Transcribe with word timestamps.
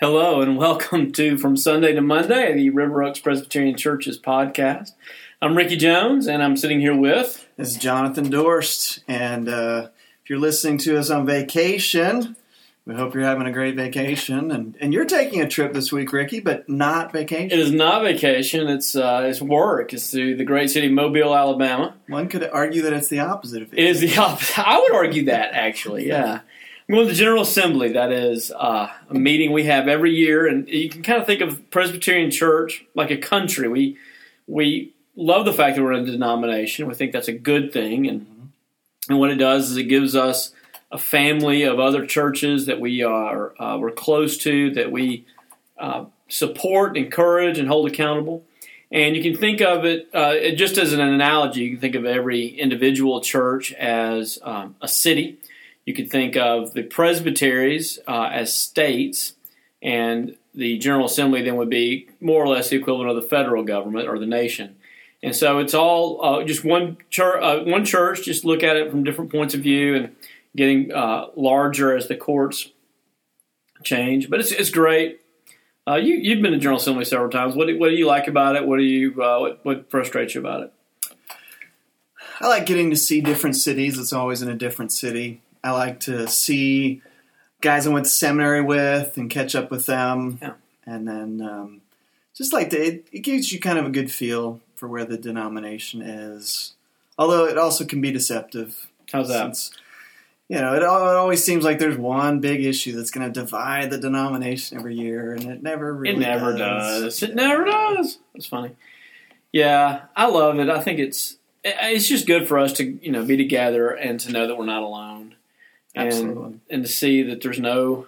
Hello 0.00 0.40
and 0.40 0.56
welcome 0.56 1.10
to 1.10 1.36
From 1.38 1.56
Sunday 1.56 1.92
to 1.92 2.00
Monday, 2.00 2.54
the 2.54 2.70
River 2.70 3.02
Oaks 3.02 3.18
Presbyterian 3.18 3.76
Church's 3.76 4.16
podcast. 4.16 4.92
I'm 5.42 5.56
Ricky 5.56 5.76
Jones 5.76 6.28
and 6.28 6.40
I'm 6.40 6.56
sitting 6.56 6.78
here 6.78 6.94
with. 6.94 7.48
This 7.56 7.70
is 7.70 7.78
Jonathan 7.78 8.30
Dorst. 8.30 9.00
And 9.08 9.48
uh, 9.48 9.88
if 10.22 10.30
you're 10.30 10.38
listening 10.38 10.78
to 10.78 10.96
us 11.00 11.10
on 11.10 11.26
vacation, 11.26 12.36
we 12.86 12.94
hope 12.94 13.12
you're 13.12 13.24
having 13.24 13.48
a 13.48 13.52
great 13.52 13.74
vacation. 13.74 14.52
And, 14.52 14.76
and 14.80 14.94
you're 14.94 15.04
taking 15.04 15.40
a 15.40 15.48
trip 15.48 15.72
this 15.72 15.90
week, 15.90 16.12
Ricky, 16.12 16.38
but 16.38 16.68
not 16.68 17.12
vacation. 17.12 17.50
It 17.50 17.58
is 17.58 17.72
not 17.72 18.04
vacation, 18.04 18.68
it's, 18.68 18.94
uh, 18.94 19.24
it's 19.26 19.42
work. 19.42 19.92
It's 19.92 20.12
to 20.12 20.36
the 20.36 20.44
great 20.44 20.70
city 20.70 20.86
of 20.86 20.92
Mobile, 20.92 21.34
Alabama. 21.34 21.96
One 22.06 22.28
could 22.28 22.48
argue 22.48 22.82
that 22.82 22.92
it's 22.92 23.08
the 23.08 23.18
opposite 23.18 23.62
of 23.62 23.74
It 23.74 23.80
is 23.80 23.98
the 23.98 24.16
opposite. 24.16 24.60
I 24.60 24.78
would 24.78 24.94
argue 24.94 25.24
that, 25.24 25.54
actually, 25.54 26.06
yeah. 26.06 26.42
To 26.90 27.04
the 27.04 27.12
General 27.12 27.42
Assembly. 27.42 27.92
That 27.92 28.12
is 28.12 28.50
uh, 28.50 28.88
a 29.10 29.14
meeting 29.14 29.52
we 29.52 29.64
have 29.64 29.88
every 29.88 30.14
year, 30.14 30.46
and 30.46 30.66
you 30.66 30.88
can 30.88 31.02
kind 31.02 31.20
of 31.20 31.26
think 31.26 31.42
of 31.42 31.70
Presbyterian 31.70 32.30
Church 32.30 32.86
like 32.94 33.10
a 33.10 33.18
country. 33.18 33.68
We 33.68 33.98
we 34.46 34.94
love 35.14 35.44
the 35.44 35.52
fact 35.52 35.76
that 35.76 35.82
we're 35.82 35.92
in 35.92 36.08
a 36.08 36.10
denomination. 36.10 36.86
We 36.86 36.94
think 36.94 37.12
that's 37.12 37.28
a 37.28 37.34
good 37.34 37.74
thing, 37.74 38.06
and 38.06 38.52
and 39.10 39.18
what 39.18 39.30
it 39.30 39.34
does 39.34 39.70
is 39.70 39.76
it 39.76 39.84
gives 39.84 40.16
us 40.16 40.52
a 40.90 40.96
family 40.96 41.62
of 41.62 41.78
other 41.78 42.06
churches 42.06 42.64
that 42.64 42.80
we 42.80 43.02
are 43.02 43.52
uh, 43.60 43.76
we're 43.76 43.90
close 43.90 44.38
to, 44.38 44.70
that 44.70 44.90
we 44.90 45.26
uh, 45.78 46.06
support, 46.28 46.96
encourage, 46.96 47.58
and 47.58 47.68
hold 47.68 47.86
accountable. 47.86 48.44
And 48.90 49.14
you 49.14 49.22
can 49.22 49.38
think 49.38 49.60
of 49.60 49.84
it 49.84 50.08
uh, 50.14 50.56
just 50.56 50.78
as 50.78 50.94
an 50.94 51.00
analogy. 51.00 51.64
You 51.64 51.72
can 51.72 51.80
think 51.80 51.96
of 51.96 52.06
every 52.06 52.46
individual 52.46 53.20
church 53.20 53.74
as 53.74 54.38
um, 54.42 54.74
a 54.80 54.88
city 54.88 55.38
you 55.88 55.94
could 55.94 56.10
think 56.10 56.36
of 56.36 56.74
the 56.74 56.82
presbyteries 56.82 57.98
uh, 58.06 58.28
as 58.30 58.52
states, 58.52 59.32
and 59.80 60.36
the 60.54 60.76
General 60.76 61.06
Assembly 61.06 61.40
then 61.40 61.56
would 61.56 61.70
be 61.70 62.10
more 62.20 62.44
or 62.44 62.46
less 62.46 62.68
the 62.68 62.76
equivalent 62.76 63.08
of 63.08 63.16
the 63.16 63.22
federal 63.22 63.64
government 63.64 64.06
or 64.06 64.18
the 64.18 64.26
nation. 64.26 64.76
And 65.22 65.34
so 65.34 65.60
it's 65.60 65.72
all 65.72 66.22
uh, 66.22 66.44
just 66.44 66.62
one 66.62 66.98
church, 67.08 67.42
uh, 67.42 67.64
one 67.64 67.86
church. 67.86 68.22
Just 68.22 68.44
look 68.44 68.62
at 68.62 68.76
it 68.76 68.90
from 68.90 69.02
different 69.02 69.32
points 69.32 69.54
of 69.54 69.62
view, 69.62 69.96
and 69.96 70.14
getting 70.54 70.92
uh, 70.92 71.28
larger 71.36 71.96
as 71.96 72.06
the 72.06 72.16
courts 72.16 72.68
change. 73.82 74.28
But 74.28 74.40
it's 74.40 74.52
it's 74.52 74.70
great. 74.70 75.22
Uh, 75.88 75.94
you 75.94 76.16
you've 76.16 76.42
been 76.42 76.52
to 76.52 76.58
General 76.58 76.80
Assembly 76.80 77.06
several 77.06 77.30
times. 77.30 77.54
What 77.56 77.68
do, 77.68 77.78
what 77.78 77.88
do 77.88 77.94
you 77.94 78.06
like 78.06 78.28
about 78.28 78.56
it? 78.56 78.66
What 78.66 78.76
do 78.76 78.84
you 78.84 79.22
uh, 79.22 79.38
what, 79.40 79.64
what 79.64 79.90
frustrates 79.90 80.34
you 80.34 80.42
about 80.42 80.64
it? 80.64 80.72
I 82.42 82.46
like 82.46 82.66
getting 82.66 82.90
to 82.90 82.96
see 82.96 83.22
different 83.22 83.56
cities. 83.56 83.98
It's 83.98 84.12
always 84.12 84.42
in 84.42 84.50
a 84.50 84.54
different 84.54 84.92
city. 84.92 85.40
I 85.62 85.72
like 85.72 86.00
to 86.00 86.26
see 86.28 87.02
guys 87.60 87.86
I 87.86 87.90
went 87.90 88.06
to 88.06 88.10
seminary 88.10 88.62
with 88.62 89.16
and 89.16 89.28
catch 89.28 89.54
up 89.54 89.70
with 89.70 89.86
them. 89.86 90.38
Yeah. 90.40 90.52
And 90.86 91.06
then 91.06 91.40
um, 91.42 91.80
just 92.34 92.52
like 92.52 92.70
to, 92.70 92.76
it, 92.80 93.08
it 93.12 93.20
gives 93.20 93.52
you 93.52 93.60
kind 93.60 93.78
of 93.78 93.86
a 93.86 93.90
good 93.90 94.10
feel 94.10 94.60
for 94.76 94.88
where 94.88 95.04
the 95.04 95.18
denomination 95.18 96.02
is. 96.02 96.74
Although 97.18 97.46
it 97.46 97.58
also 97.58 97.84
can 97.84 98.00
be 98.00 98.12
deceptive. 98.12 98.88
How's 99.12 99.28
that? 99.28 99.56
Since, 99.56 99.72
you 100.48 100.58
know, 100.58 100.74
it, 100.74 100.82
it 100.82 100.84
always 100.84 101.44
seems 101.44 101.64
like 101.64 101.78
there's 101.78 101.98
one 101.98 102.40
big 102.40 102.64
issue 102.64 102.96
that's 102.96 103.10
going 103.10 103.30
to 103.30 103.40
divide 103.40 103.90
the 103.90 103.98
denomination 103.98 104.78
every 104.78 104.94
year, 104.94 105.32
and 105.32 105.44
it 105.44 105.62
never 105.62 105.92
really 105.92 106.14
It 106.14 106.20
never 106.20 106.56
does. 106.56 107.02
does. 107.18 107.22
It 107.22 107.34
never 107.34 107.64
does. 107.64 108.18
It's 108.34 108.46
funny. 108.46 108.70
Yeah, 109.52 110.02
I 110.16 110.26
love 110.28 110.58
it. 110.58 110.70
I 110.70 110.80
think 110.80 111.00
it's 111.00 111.36
it's 111.64 112.06
just 112.06 112.26
good 112.26 112.46
for 112.48 112.58
us 112.58 112.72
to 112.74 112.84
you 112.84 113.10
know 113.10 113.24
be 113.24 113.36
together 113.36 113.90
and 113.90 114.20
to 114.20 114.32
know 114.32 114.46
that 114.46 114.56
we're 114.56 114.64
not 114.64 114.82
alone, 114.82 115.27
Absolutely. 116.06 116.42
and 116.44 116.60
and 116.70 116.82
to 116.84 116.88
see 116.88 117.22
that 117.24 117.42
there's 117.42 117.58
no 117.60 118.06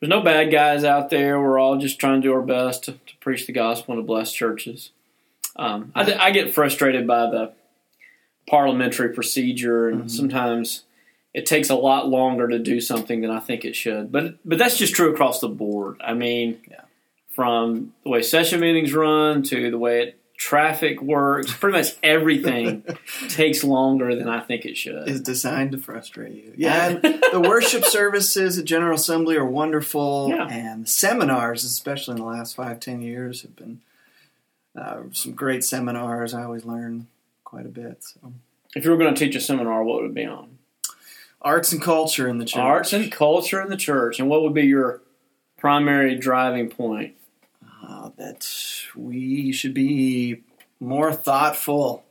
there's 0.00 0.10
no 0.10 0.20
bad 0.22 0.50
guys 0.50 0.84
out 0.84 1.10
there. 1.10 1.40
We're 1.40 1.58
all 1.58 1.76
just 1.78 1.98
trying 1.98 2.20
to 2.22 2.28
do 2.28 2.32
our 2.34 2.40
best 2.42 2.84
to, 2.84 2.92
to 2.92 3.16
preach 3.20 3.46
the 3.46 3.52
gospel 3.52 3.94
and 3.94 4.02
to 4.02 4.06
bless 4.06 4.32
churches. 4.32 4.90
Um, 5.56 5.92
I, 5.94 6.12
I 6.14 6.30
get 6.30 6.54
frustrated 6.54 7.06
by 7.06 7.22
the 7.30 7.52
parliamentary 8.48 9.10
procedure, 9.14 9.88
and 9.88 10.04
Mhm. 10.04 10.10
sometimes 10.10 10.84
it 11.34 11.46
takes 11.46 11.70
a 11.70 11.74
lot 11.74 12.08
longer 12.08 12.48
to 12.48 12.58
do 12.58 12.80
something 12.80 13.20
than 13.20 13.30
I 13.30 13.40
think 13.40 13.64
it 13.64 13.76
should. 13.76 14.10
But 14.10 14.36
but 14.44 14.58
that's 14.58 14.78
just 14.78 14.94
true 14.94 15.12
across 15.12 15.40
the 15.40 15.48
board. 15.48 15.96
I 16.02 16.14
mean, 16.14 16.60
Yeah. 16.70 16.80
from 17.28 17.92
the 18.04 18.10
way 18.10 18.22
session 18.22 18.60
meetings 18.60 18.92
run 18.94 19.42
to 19.44 19.70
the 19.70 19.78
way 19.78 20.02
it, 20.02 20.19
traffic 20.40 21.02
works, 21.02 21.52
pretty 21.52 21.76
much 21.76 21.88
everything 22.02 22.82
takes 23.28 23.62
longer 23.62 24.16
than 24.16 24.26
I 24.26 24.40
think 24.40 24.64
it 24.64 24.74
should. 24.74 25.06
is 25.06 25.20
designed 25.20 25.72
to 25.72 25.78
frustrate 25.78 26.32
you. 26.32 26.54
Yeah, 26.56 26.88
and 26.88 27.02
the 27.32 27.44
worship 27.46 27.84
services 27.84 28.58
at 28.58 28.64
General 28.64 28.94
Assembly 28.94 29.36
are 29.36 29.44
wonderful, 29.44 30.30
Yeah. 30.30 30.46
and 30.48 30.84
the 30.84 30.88
seminars, 30.88 31.62
especially 31.62 32.12
in 32.12 32.20
the 32.20 32.24
last 32.26 32.56
five, 32.56 32.80
ten 32.80 33.02
years, 33.02 33.42
have 33.42 33.54
been 33.54 33.82
uh, 34.74 35.02
some 35.12 35.32
great 35.32 35.62
seminars. 35.62 36.32
I 36.32 36.44
always 36.44 36.64
learn 36.64 37.08
quite 37.44 37.66
a 37.66 37.68
bit. 37.68 38.02
So. 38.02 38.32
if 38.74 38.82
you 38.86 38.90
were 38.92 38.96
going 38.96 39.14
to 39.14 39.18
teach 39.24 39.36
a 39.36 39.40
seminar, 39.42 39.84
what 39.84 40.00
would 40.00 40.10
it 40.12 40.14
be 40.14 40.24
on? 40.24 40.56
Arts 41.42 41.70
and 41.70 41.82
culture 41.82 42.26
in 42.28 42.38
the 42.38 42.46
church. 42.46 42.60
Arts 42.62 42.92
and 42.94 43.12
culture 43.12 43.60
in 43.60 43.68
the 43.68 43.76
church, 43.76 44.18
and 44.18 44.28
what 44.30 44.42
would 44.42 44.54
be 44.54 44.62
your 44.62 45.02
primary 45.58 46.14
driving 46.14 46.70
point? 46.70 47.14
That 48.20 48.46
we 48.94 49.50
should 49.50 49.72
be 49.72 50.42
more 50.78 51.10
thoughtful 51.10 52.04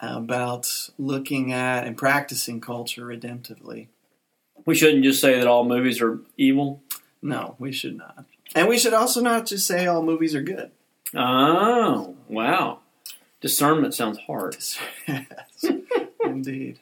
about 0.00 0.90
looking 0.96 1.52
at 1.52 1.84
and 1.84 1.96
practicing 1.96 2.60
culture 2.60 3.04
redemptively. 3.04 3.88
We 4.64 4.76
shouldn't 4.76 5.02
just 5.02 5.20
say 5.20 5.36
that 5.36 5.48
all 5.48 5.64
movies 5.64 6.00
are 6.00 6.20
evil. 6.36 6.82
No, 7.20 7.56
we 7.58 7.72
should 7.72 7.96
not. 7.96 8.26
And 8.54 8.68
we 8.68 8.78
should 8.78 8.94
also 8.94 9.20
not 9.20 9.46
just 9.46 9.66
say 9.66 9.86
all 9.86 10.04
movies 10.04 10.36
are 10.36 10.42
good. 10.42 10.70
Oh, 11.16 12.14
wow. 12.28 12.78
Discernment 13.40 13.92
sounds 13.92 14.18
hard. 14.18 14.56
yes, 15.08 15.64
indeed. 16.24 16.78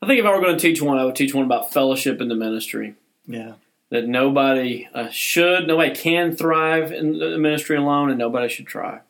I 0.00 0.06
think 0.06 0.20
if 0.20 0.26
I 0.26 0.30
were 0.30 0.40
going 0.40 0.56
to 0.56 0.62
teach 0.62 0.80
one, 0.80 0.96
I 0.96 1.04
would 1.04 1.16
teach 1.16 1.34
one 1.34 1.44
about 1.44 1.72
fellowship 1.72 2.20
in 2.20 2.28
the 2.28 2.36
ministry. 2.36 2.94
Yeah. 3.26 3.54
That 3.90 4.06
nobody 4.06 4.88
uh, 4.94 5.08
should, 5.10 5.66
nobody 5.66 5.92
can 5.94 6.36
thrive 6.36 6.92
in 6.92 7.18
the 7.18 7.36
ministry 7.38 7.76
alone, 7.76 8.08
and 8.08 8.18
nobody 8.18 8.48
should 8.48 8.66
try. 8.66 9.00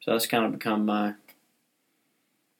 So 0.00 0.10
that's 0.10 0.26
kind 0.26 0.44
of 0.44 0.52
become 0.52 0.84
my 0.84 1.14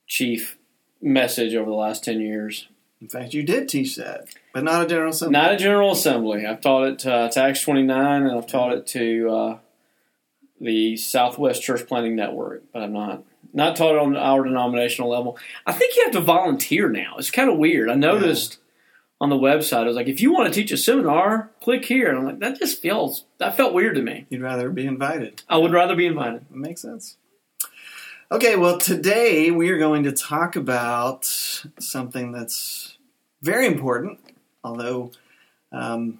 chief 0.07 0.57
message 1.01 1.55
over 1.55 1.69
the 1.69 1.77
last 1.77 2.05
10 2.05 2.21
years. 2.21 2.69
In 3.01 3.09
fact, 3.09 3.35
you 3.35 3.43
did 3.43 3.69
teach 3.69 3.97
that, 3.97 4.29
but 4.55 4.63
not 4.63 4.85
a 4.85 4.89
General 4.89 5.11
Assembly. 5.11 5.33
Not 5.33 5.53
a 5.53 5.57
General 5.57 5.91
Assembly. 5.91 6.47
I've 6.47 6.61
taught 6.61 6.87
it 6.87 6.99
to, 7.01 7.29
to 7.33 7.43
Acts 7.43 7.63
29, 7.63 8.23
and 8.23 8.31
I've 8.31 8.47
taught 8.47 8.73
it 8.73 8.87
to 8.89 9.29
uh, 9.29 9.59
the 10.61 10.97
Southwest 10.97 11.63
Church 11.63 11.85
Planting 11.89 12.15
Network, 12.15 12.63
but 12.73 12.83
I'm 12.83 12.93
not. 12.93 13.25
Not 13.53 13.77
taught 13.77 13.97
it 13.97 14.01
on 14.01 14.17
our 14.17 14.45
denominational 14.45 15.11
level. 15.11 15.37
I 15.67 15.73
think 15.73 15.97
you 15.97 16.05
have 16.05 16.13
to 16.13 16.21
volunteer 16.21 16.89
now. 16.89 17.17
It's 17.19 17.31
kind 17.31 17.51
of 17.51 17.59
weird. 17.59 17.91
I 17.91 17.97
noticed 17.97 18.59
on 19.23 19.29
the 19.29 19.37
website, 19.37 19.85
I 19.85 19.87
was 19.87 19.95
like, 19.95 20.09
if 20.09 20.21
you 20.21 20.33
want 20.33 20.53
to 20.53 20.61
teach 20.61 20.73
a 20.73 20.77
seminar, 20.77 21.49
click 21.61 21.85
here. 21.85 22.09
And 22.09 22.19
I'm 22.19 22.25
like, 22.25 22.41
that 22.41 22.59
just 22.59 22.83
feels, 22.83 23.25
that 23.39 23.57
felt 23.57 23.73
weird 23.73 23.95
to 23.95 24.03
me. 24.03 24.27
You'd 24.29 24.43
rather 24.43 24.69
be 24.69 24.85
invited. 24.85 25.43
I 25.49 25.59
would 25.59 25.73
rather 25.73 25.95
be 25.95 26.07
invited. 26.07 26.45
It 26.51 26.57
makes 26.57 26.83
sense. 26.83 27.17
Okay, 28.33 28.57
well, 28.57 28.79
today 28.79 29.53
we 29.53 29.71
are 29.71 29.79
going 29.79 30.03
to 30.03 30.11
talk 30.11 30.57
about 30.57 31.27
something 31.79 32.33
that's 32.33 32.99
very 33.43 33.65
important, 33.65 34.19
although 34.65 35.13
um, 35.71 36.19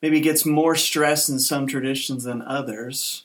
maybe 0.00 0.20
gets 0.20 0.46
more 0.46 0.76
stress 0.76 1.28
in 1.28 1.40
some 1.40 1.66
traditions 1.66 2.22
than 2.22 2.40
others. 2.40 3.24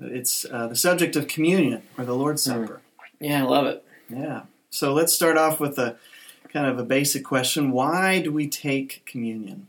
It's 0.00 0.44
uh, 0.50 0.66
the 0.66 0.74
subject 0.74 1.14
of 1.14 1.28
communion 1.28 1.82
or 1.96 2.04
the 2.04 2.16
Lord's 2.16 2.42
Supper. 2.42 2.80
Yeah, 3.20 3.44
I 3.44 3.46
love 3.46 3.66
it. 3.66 3.84
Yeah. 4.08 4.42
So 4.70 4.92
let's 4.94 5.12
start 5.12 5.36
off 5.36 5.60
with 5.60 5.78
a 5.78 5.96
kind 6.56 6.70
of 6.70 6.78
a 6.78 6.84
basic 6.84 7.22
question 7.22 7.70
Why 7.70 8.22
do 8.22 8.32
we 8.32 8.48
take 8.48 9.04
communion? 9.04 9.68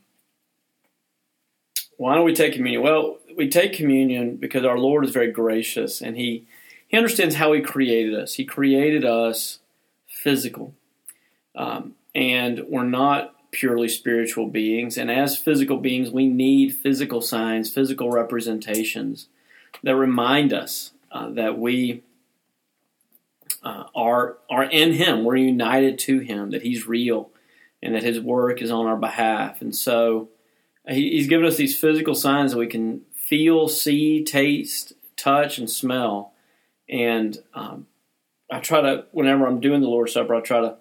Why 1.97 2.15
don't 2.15 2.23
we 2.23 2.33
take 2.33 2.53
communion? 2.53 2.81
Well, 2.81 3.17
we 3.35 3.49
take 3.49 3.73
communion 3.73 4.37
because 4.37 4.63
our 4.63 4.77
Lord 4.77 5.03
is 5.03 5.11
very 5.11 5.29
gracious 5.29 6.01
and 6.01 6.15
He 6.15 6.45
He 6.87 6.95
understands 6.95 7.35
how 7.35 7.51
He 7.51 7.59
created 7.59 8.15
us. 8.15 8.35
He 8.35 8.45
created 8.45 9.03
us 9.03 9.59
physical, 10.07 10.75
um, 11.55 11.95
and 12.15 12.63
we're 12.69 12.83
not 12.83 13.35
purely 13.51 13.89
spiritual 13.89 14.47
beings. 14.47 14.97
And 14.97 15.11
as 15.11 15.37
physical 15.37 15.77
beings, 15.77 16.09
we 16.09 16.27
need 16.27 16.73
physical 16.73 17.19
signs, 17.19 17.69
physical 17.69 18.11
representations 18.11 19.27
that 19.83 19.95
remind 19.97 20.53
us 20.53 20.91
uh, 21.11 21.31
that 21.31 21.59
we 21.59 22.03
uh, 23.63 23.85
are 23.95 24.37
are 24.49 24.63
in 24.63 24.93
Him. 24.93 25.23
We're 25.23 25.35
united 25.37 25.99
to 25.99 26.19
Him. 26.19 26.51
That 26.51 26.61
He's 26.61 26.87
real, 26.87 27.29
and 27.81 27.95
that 27.95 28.03
His 28.03 28.19
work 28.19 28.61
is 28.61 28.71
on 28.71 28.85
our 28.85 28.97
behalf. 28.97 29.61
And 29.61 29.75
so 29.75 30.29
he, 30.87 31.11
He's 31.11 31.27
given 31.27 31.45
us 31.45 31.57
these 31.57 31.77
physical 31.77 32.15
signs 32.15 32.51
that 32.51 32.57
we 32.57 32.67
can 32.67 33.01
feel, 33.13 33.67
see, 33.67 34.23
taste, 34.23 34.93
touch, 35.15 35.57
and 35.57 35.69
smell. 35.69 36.33
And 36.89 37.37
um, 37.53 37.87
I 38.49 38.59
try 38.59 38.81
to, 38.81 39.05
whenever 39.11 39.45
I'm 39.45 39.59
doing 39.59 39.81
the 39.81 39.89
Lord's 39.89 40.13
Supper, 40.13 40.35
I 40.35 40.41
try 40.41 40.61
to 40.61 40.77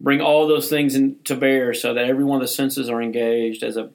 bring 0.00 0.20
all 0.20 0.48
those 0.48 0.68
things 0.68 0.94
in, 0.94 1.16
to 1.24 1.36
bear 1.36 1.72
so 1.72 1.94
that 1.94 2.06
every 2.06 2.24
one 2.24 2.40
of 2.40 2.42
the 2.42 2.52
senses 2.52 2.88
are 2.88 3.00
engaged 3.00 3.62
as 3.62 3.76
a 3.76 3.90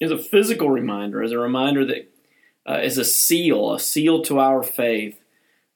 is 0.00 0.10
a 0.10 0.16
physical 0.16 0.70
reminder, 0.70 1.22
as 1.22 1.32
a 1.32 1.38
reminder 1.38 1.84
that 1.84 2.10
uh, 2.66 2.80
is 2.82 2.96
a 2.96 3.04
seal, 3.04 3.74
a 3.74 3.78
seal 3.78 4.22
to 4.22 4.38
our 4.38 4.62
faith 4.62 5.19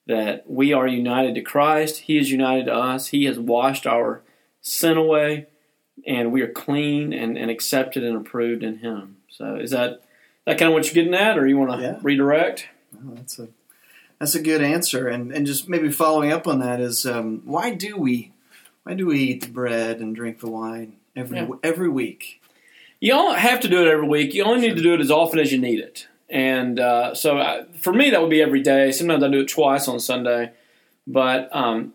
that 0.06 0.48
we 0.50 0.72
are 0.72 0.86
united 0.86 1.34
to 1.34 1.40
Christ. 1.40 2.00
He 2.00 2.18
is 2.18 2.30
united 2.30 2.66
to 2.66 2.74
us. 2.74 3.08
He 3.08 3.24
has 3.24 3.38
washed 3.38 3.86
our 3.86 4.22
sin 4.60 4.96
away, 4.96 5.46
and 6.06 6.32
we 6.32 6.42
are 6.42 6.48
clean 6.52 7.12
and, 7.12 7.38
and 7.38 7.50
accepted 7.50 8.02
and 8.04 8.16
approved 8.16 8.62
in 8.62 8.78
Him. 8.78 9.16
So, 9.30 9.56
is 9.56 9.70
that 9.70 10.02
that 10.44 10.58
kind 10.58 10.68
of 10.68 10.74
what 10.74 10.84
you're 10.86 10.94
getting 11.02 11.18
at, 11.18 11.38
or 11.38 11.46
you 11.46 11.56
want 11.56 11.72
to 11.72 11.82
Yeah. 11.86 11.98
redirect? 12.02 12.68
Well, 12.92 13.14
that's 13.16 13.38
a 13.38 13.48
that's 14.18 14.34
a 14.34 14.42
good 14.42 14.62
answer, 14.62 15.08
and 15.08 15.32
and 15.32 15.46
just 15.46 15.68
maybe 15.68 15.90
following 15.90 16.32
up 16.32 16.46
on 16.46 16.60
that 16.60 16.80
is 16.80 17.04
um, 17.06 17.42
why 17.44 17.70
do 17.70 17.96
we 17.96 18.32
why 18.84 18.94
do 18.94 19.06
we 19.06 19.18
eat 19.20 19.42
the 19.42 19.48
bread 19.50 20.00
and 20.00 20.14
drink 20.14 20.40
the 20.40 20.50
wine 20.50 20.96
every 21.16 21.38
Yeah. 21.38 21.48
every 21.62 21.88
week? 21.88 22.40
You 23.00 23.10
don't 23.12 23.38
have 23.38 23.60
to 23.60 23.68
do 23.68 23.80
it 23.82 23.88
every 23.88 24.06
week. 24.06 24.34
You 24.34 24.44
only 24.44 24.66
need 24.68 24.76
to 24.76 24.82
do 24.82 24.94
it 24.94 25.00
as 25.00 25.10
often 25.10 25.38
as 25.38 25.52
you 25.52 25.58
need 25.58 25.80
it. 25.80 26.06
And 26.34 26.80
uh, 26.80 27.14
so 27.14 27.38
I, 27.38 27.64
for 27.78 27.92
me, 27.92 28.10
that 28.10 28.20
would 28.20 28.28
be 28.28 28.42
every 28.42 28.60
day. 28.60 28.90
Sometimes 28.90 29.22
I 29.22 29.28
do 29.28 29.40
it 29.40 29.48
twice 29.48 29.86
on 29.86 30.00
Sunday. 30.00 30.50
But, 31.06 31.48
um, 31.54 31.94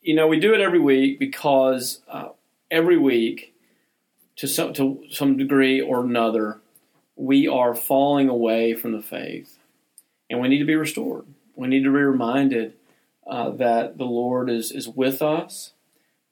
you 0.00 0.14
know, 0.14 0.28
we 0.28 0.38
do 0.38 0.54
it 0.54 0.60
every 0.60 0.78
week 0.78 1.18
because 1.18 2.00
uh, 2.08 2.28
every 2.70 2.96
week, 2.96 3.54
to 4.36 4.46
some, 4.46 4.72
to 4.74 5.02
some 5.10 5.36
degree 5.36 5.80
or 5.80 6.04
another, 6.04 6.60
we 7.16 7.48
are 7.48 7.74
falling 7.74 8.28
away 8.28 8.74
from 8.74 8.92
the 8.92 9.02
faith. 9.02 9.58
And 10.30 10.40
we 10.40 10.48
need 10.48 10.60
to 10.60 10.64
be 10.64 10.76
restored. 10.76 11.26
We 11.56 11.66
need 11.66 11.82
to 11.82 11.90
be 11.90 11.98
reminded 11.98 12.74
uh, 13.26 13.50
that 13.50 13.98
the 13.98 14.04
Lord 14.04 14.48
is, 14.48 14.70
is 14.70 14.88
with 14.88 15.20
us, 15.20 15.72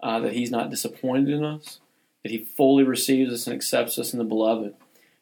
uh, 0.01 0.21
that 0.21 0.35
He's 0.35 0.53
not 0.53 0.71
disappointed 0.71 1.35
in 1.35 1.45
us 1.45 1.81
that 2.23 2.33
he 2.33 2.45
fully 2.45 2.85
receives 2.85 3.33
us 3.33 3.47
and 3.47 3.55
accepts 3.55 3.99
us 3.99 4.13
in 4.13 4.19
the 4.19 4.25
beloved. 4.25 4.75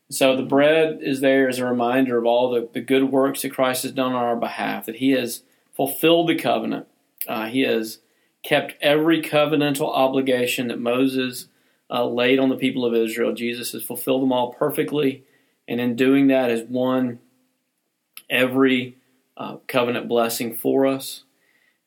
So 0.09 0.37
the 0.37 0.43
bread 0.43 1.01
is 1.03 1.21
there 1.21 1.49
as 1.49 1.59
a 1.59 1.67
reminder 1.67 2.17
of 2.17 2.25
all 2.25 2.51
the, 2.51 2.69
the 2.73 2.81
good 2.81 3.11
works 3.11 3.43
that 3.43 3.53
Christ 3.53 3.83
has 3.83 3.93
done 3.93 4.13
on 4.13 4.25
our 4.25 4.37
behalf, 4.37 4.87
that 4.87 4.97
he 4.97 5.11
has 5.13 5.43
fulfilled 5.75 6.29
the 6.29 6.37
covenant. 6.37 6.87
Uh, 7.27 7.47
he 7.47 7.63
has 7.63 7.99
kept 8.43 8.81
every 8.81 9.21
covenantal 9.21 9.93
obligation 9.93 10.69
that 10.69 10.79
Moses 10.79 11.49
uh, 11.91 12.07
laid 12.07 12.39
on 12.39 12.49
the 12.49 12.57
people 12.57 12.85
of 12.85 12.95
Israel. 12.95 13.35
Jesus 13.35 13.73
has 13.73 13.83
fulfilled 13.83 14.23
them 14.23 14.33
all 14.33 14.53
perfectly, 14.53 15.25
and 15.67 15.81
in 15.81 15.97
doing 15.97 16.29
that 16.29 16.51
has 16.51 16.63
won 16.63 17.19
every 18.31 18.97
uh, 19.37 19.57
covenant 19.67 20.09
blessing 20.09 20.55
for 20.55 20.87
us. 20.87 21.25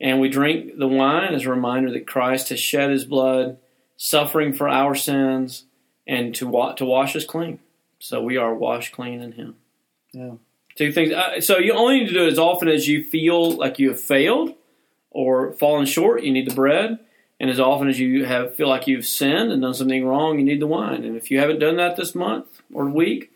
And 0.02 0.20
we 0.20 0.30
drink 0.30 0.78
the 0.78 0.88
wine 0.88 1.34
as 1.34 1.46
a 1.46 1.50
reminder 1.50 1.92
that 1.92 2.08
Christ 2.08 2.50
has 2.50 2.60
shed 2.60 2.90
his 2.90 3.06
blood 3.06 3.58
suffering 3.98 4.54
for 4.54 4.70
our 4.70 4.96
sins 4.96 5.66
and 6.08 6.34
to 6.36 6.48
wa- 6.48 6.74
to 6.74 6.86
wash 6.86 7.16
us 7.16 7.26
clean. 7.26 7.60
So 8.00 8.22
we 8.22 8.38
are 8.38 8.54
washed 8.54 8.94
clean 8.94 9.22
in 9.22 9.34
Him. 9.34 9.56
Yeah. 10.12 10.32
Two 10.76 10.92
things. 10.92 11.12
Uh, 11.12 11.42
so 11.42 11.58
you 11.58 11.74
only 11.74 12.00
need 12.00 12.08
to 12.08 12.14
do 12.14 12.24
it 12.24 12.32
as 12.32 12.40
often 12.40 12.70
as 12.70 12.88
you 12.88 13.04
feel 13.04 13.52
like 13.52 13.80
you 13.80 13.90
have 13.90 14.00
failed 14.00 14.56
or 15.12 15.52
fallen 15.54 15.86
short. 15.86 16.24
You 16.24 16.32
need 16.32 16.50
the 16.50 16.56
bread, 16.56 17.00
and 17.40 17.50
as 17.50 17.60
often 17.60 17.90
as 17.90 18.00
you 18.00 18.26
have 18.26 18.56
feel 18.56 18.70
like 18.70 18.88
you've 18.88 19.06
sinned 19.06 19.52
and 19.52 19.62
done 19.62 19.74
something 19.74 20.06
wrong, 20.06 20.40
you 20.40 20.46
need 20.46 20.62
the 20.62 20.68
wine. 20.68 21.04
And 21.04 21.18
if 21.18 21.30
you 21.32 21.40
haven't 21.40 21.60
done 21.60 21.76
that 21.78 21.98
this 21.98 22.16
month 22.16 22.62
or 22.74 22.86
week, 22.86 23.32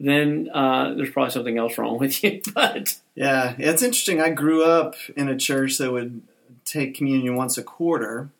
then 0.00 0.48
uh, 0.52 0.94
there's 0.94 1.10
probably 1.10 1.32
something 1.32 1.58
else 1.58 1.76
wrong 1.76 1.98
with 1.98 2.22
you. 2.22 2.40
but 2.54 2.98
Yeah, 3.14 3.54
it's 3.58 3.82
interesting. 3.82 4.20
I 4.20 4.30
grew 4.30 4.64
up 4.64 4.94
in 5.16 5.28
a 5.28 5.36
church 5.36 5.78
that 5.78 5.92
would 5.92 6.22
take 6.64 6.94
communion 6.94 7.36
once 7.36 7.58
a 7.58 7.62
quarter, 7.62 8.30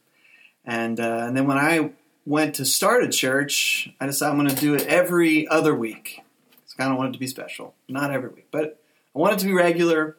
and 0.65 0.99
uh, 0.99 1.25
and 1.27 1.37
then 1.37 1.47
when 1.47 1.59
I 1.59 1.91
went 2.27 2.57
to 2.57 2.65
start 2.65 3.05
a 3.05 3.09
church, 3.09 3.89
I 4.01 4.07
decided 4.07 4.33
I'm 4.33 4.39
going 4.39 4.55
to 4.55 4.61
do 4.61 4.75
it 4.75 4.87
every 4.87 5.47
other 5.49 5.75
week. 5.75 6.21
So 6.67 6.75
I 6.79 6.83
kind 6.83 6.93
of 6.93 6.99
wanted 6.99 7.13
to 7.15 7.19
be 7.19 7.29
special, 7.29 7.75
not 7.89 8.11
every 8.11 8.29
week, 8.31 8.49
but 8.51 8.81
I 9.15 9.19
wanted 9.19 9.39
to 9.39 9.47
be 9.47 9.53
regular. 9.53 10.17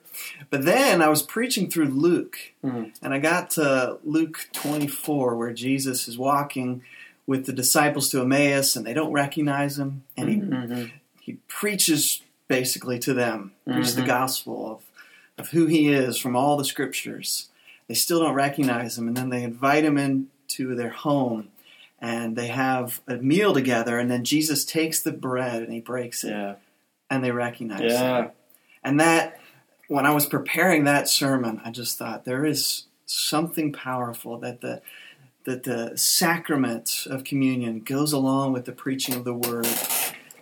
But 0.50 0.66
then 0.66 1.02
I 1.04 1.10
was 1.10 1.22
preaching 1.22 1.70
through 1.70 1.90
Luke, 1.90 2.38
Mhm. 2.64 2.94
and 3.04 3.14
I 3.14 3.20
got 3.20 3.52
to 3.52 4.00
Luke 4.04 4.48
24, 4.54 5.36
where 5.36 5.54
Jesus 5.54 6.08
is 6.08 6.18
walking 6.18 6.82
with 7.28 7.46
the 7.46 7.54
disciples 7.54 8.10
to 8.12 8.22
Emmaus, 8.22 8.76
and 8.76 8.86
they 8.88 8.94
don't 8.94 9.12
recognize 9.12 9.78
him, 9.78 10.04
and 10.16 10.30
he 10.30 10.36
Mhm. 10.38 10.92
he 11.20 11.34
preaches 11.50 12.22
basically 12.48 12.98
to 13.00 13.14
them, 13.14 13.52
preaches 13.66 13.96
the 13.96 14.02
Mhm. 14.02 14.08
gospel 14.08 14.72
of, 14.72 14.82
of 15.38 15.50
who 15.50 15.66
he 15.66 15.90
is 15.90 16.18
from 16.18 16.38
all 16.38 16.56
the 16.56 16.64
scriptures. 16.64 17.50
They 17.90 17.94
still 17.96 18.22
don't 18.22 18.34
recognize 18.34 18.98
him, 18.98 19.10
and 19.10 19.18
then 19.18 19.28
they 19.30 19.44
invite 19.44 19.84
him 19.84 19.98
into 19.98 20.74
their 20.74 20.90
home, 20.92 21.50
and 22.00 22.36
they 22.36 22.48
have 22.48 23.02
a 23.08 23.16
meal 23.16 23.54
together, 23.54 23.98
and 23.98 24.10
then 24.10 24.24
Jesus 24.24 24.66
takes 24.66 25.02
the 25.02 25.12
bread 25.12 25.64
and 25.64 25.74
he 25.74 25.80
breaks 25.80 26.24
it, 26.24 26.32
yeah, 26.32 26.56
and 27.10 27.24
they 27.24 27.32
recognize 27.32 27.82
yeah, 27.82 28.18
him. 28.24 28.32
And 28.84 29.00
that, 29.00 29.40
when 29.88 30.06
I 30.06 30.12
was 30.12 30.26
preparing 30.26 30.84
that 30.84 31.10
sermon, 31.10 31.62
I 31.66 31.72
just 31.72 31.98
thought 31.98 32.26
there 32.26 32.46
is 32.46 32.84
something 33.06 33.72
powerful 33.74 34.38
that 34.40 34.62
the 34.62 34.82
that 35.46 35.64
the 35.64 35.98
sacrament 35.98 37.08
of 37.10 37.24
communion 37.24 37.80
goes 37.80 38.12
along 38.12 38.52
with 38.52 38.66
the 38.66 38.74
preaching 38.74 39.16
of 39.16 39.24
the 39.24 39.34
word, 39.34 39.68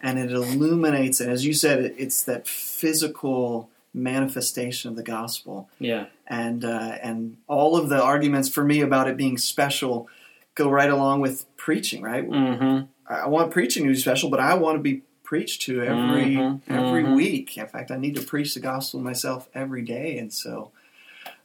and 0.01 0.17
it 0.17 0.31
illuminates 0.31 1.21
it. 1.21 1.29
As 1.29 1.45
you 1.45 1.53
said, 1.53 1.93
it's 1.97 2.23
that 2.23 2.47
physical 2.47 3.69
manifestation 3.93 4.89
of 4.89 4.95
the 4.97 5.03
gospel, 5.03 5.69
yeah. 5.79 6.07
and 6.27 6.65
uh, 6.65 6.97
and 7.01 7.37
all 7.47 7.77
of 7.77 7.87
the 7.89 8.01
arguments 8.01 8.49
for 8.49 8.63
me 8.63 8.81
about 8.81 9.07
it 9.07 9.15
being 9.15 9.37
special 9.37 10.09
go 10.55 10.69
right 10.69 10.89
along 10.89 11.21
with 11.21 11.45
preaching. 11.57 12.01
Right, 12.01 12.27
Mm-hmm. 12.27 12.85
I 13.07 13.27
want 13.27 13.51
preaching 13.51 13.83
to 13.83 13.89
be 13.89 13.95
special, 13.95 14.29
but 14.29 14.39
I 14.39 14.55
want 14.55 14.77
to 14.77 14.81
be 14.81 15.03
preached 15.23 15.61
to 15.63 15.81
every 15.83 16.35
Mhm, 16.35 16.61
every 16.67 17.03
mhm. 17.03 17.15
week. 17.15 17.57
In 17.57 17.67
fact, 17.67 17.91
I 17.91 17.97
need 17.97 18.15
to 18.15 18.21
preach 18.21 18.53
the 18.53 18.59
gospel 18.59 18.99
myself 18.99 19.47
every 19.53 19.81
day, 19.83 20.17
and 20.17 20.33
so 20.33 20.71